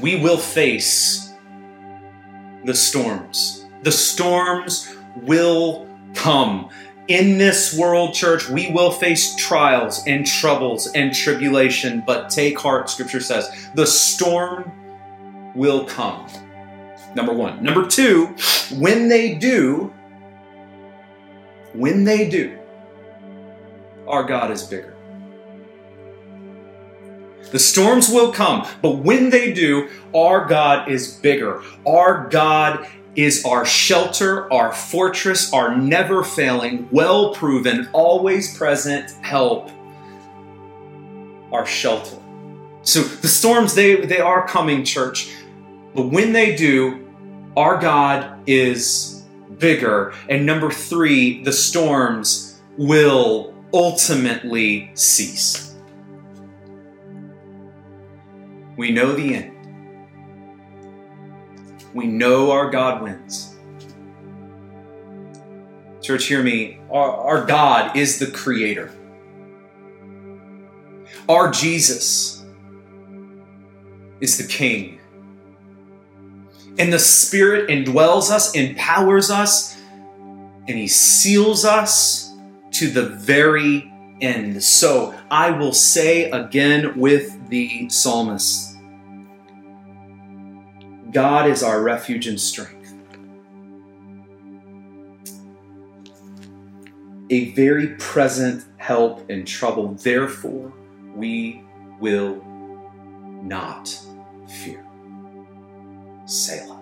We 0.00 0.20
will 0.20 0.38
face 0.38 1.32
the 2.64 2.74
storms. 2.74 3.66
The 3.82 3.92
storms 3.92 4.94
will 5.22 5.88
come. 6.14 6.70
In 7.08 7.38
this 7.38 7.78
world, 7.78 8.14
church, 8.14 8.48
we 8.48 8.70
will 8.72 8.90
face 8.90 9.36
trials 9.36 10.02
and 10.06 10.26
troubles 10.26 10.88
and 10.88 11.14
tribulation, 11.14 12.02
but 12.04 12.30
take 12.30 12.58
heart, 12.58 12.90
scripture 12.90 13.20
says. 13.20 13.68
The 13.74 13.86
storm 13.86 14.72
will 15.54 15.84
come. 15.84 16.26
Number 17.14 17.32
one. 17.32 17.62
Number 17.62 17.86
two, 17.86 18.34
when 18.72 19.08
they 19.08 19.34
do, 19.34 19.94
when 21.76 22.04
they 22.04 22.28
do, 22.28 22.58
our 24.06 24.24
God 24.24 24.50
is 24.50 24.62
bigger. 24.62 24.94
The 27.50 27.58
storms 27.58 28.08
will 28.08 28.32
come, 28.32 28.66
but 28.82 28.98
when 28.98 29.30
they 29.30 29.52
do, 29.52 29.88
our 30.14 30.46
God 30.46 30.88
is 30.88 31.14
bigger. 31.14 31.62
Our 31.86 32.28
God 32.28 32.88
is 33.14 33.44
our 33.44 33.64
shelter, 33.64 34.52
our 34.52 34.72
fortress, 34.72 35.52
our 35.52 35.76
never 35.76 36.22
failing, 36.22 36.88
well 36.90 37.34
proven, 37.34 37.88
always 37.92 38.56
present 38.56 39.10
help, 39.24 39.70
our 41.52 41.64
shelter. 41.64 42.18
So 42.82 43.00
the 43.02 43.28
storms, 43.28 43.74
they, 43.74 44.04
they 44.04 44.20
are 44.20 44.46
coming, 44.46 44.84
church. 44.84 45.32
But 45.94 46.08
when 46.08 46.32
they 46.32 46.54
do, 46.54 47.08
our 47.56 47.78
God 47.78 48.40
is 48.46 49.15
bigger. 49.58 50.14
And 50.28 50.46
number 50.46 50.70
three, 50.70 51.42
the 51.42 51.52
storms 51.52 52.60
will 52.76 53.54
ultimately 53.72 54.90
cease. 54.94 55.74
We 58.76 58.90
know 58.90 59.12
the 59.12 59.34
end. 59.34 59.52
We 61.94 62.06
know 62.06 62.50
our 62.50 62.70
God 62.70 63.02
wins. 63.02 63.56
Church, 66.02 66.26
hear 66.26 66.42
me. 66.42 66.78
Our, 66.90 67.10
our 67.10 67.46
God 67.46 67.96
is 67.96 68.18
the 68.18 68.26
creator. 68.26 68.92
Our 71.28 71.50
Jesus 71.50 72.44
is 74.20 74.38
the 74.38 74.46
king 74.46 74.95
and 76.78 76.92
the 76.92 76.98
Spirit 76.98 77.68
indwells 77.68 78.30
us, 78.30 78.54
empowers 78.54 79.30
us, 79.30 79.76
and 80.68 80.76
He 80.76 80.88
seals 80.88 81.64
us 81.64 82.32
to 82.72 82.90
the 82.90 83.02
very 83.02 83.92
end. 84.20 84.62
So 84.62 85.14
I 85.30 85.50
will 85.50 85.72
say 85.72 86.30
again 86.30 86.98
with 86.98 87.48
the 87.48 87.88
psalmist 87.88 88.76
God 91.16 91.48
is 91.48 91.62
our 91.62 91.80
refuge 91.80 92.26
and 92.26 92.38
strength. 92.38 92.92
A 97.30 97.52
very 97.52 97.94
present 97.96 98.64
help 98.76 99.30
in 99.30 99.46
trouble. 99.46 99.94
Therefore, 99.94 100.74
we 101.14 101.64
will 102.00 102.44
not 103.42 103.98
fear. 104.62 104.85
Selah. 106.26 106.75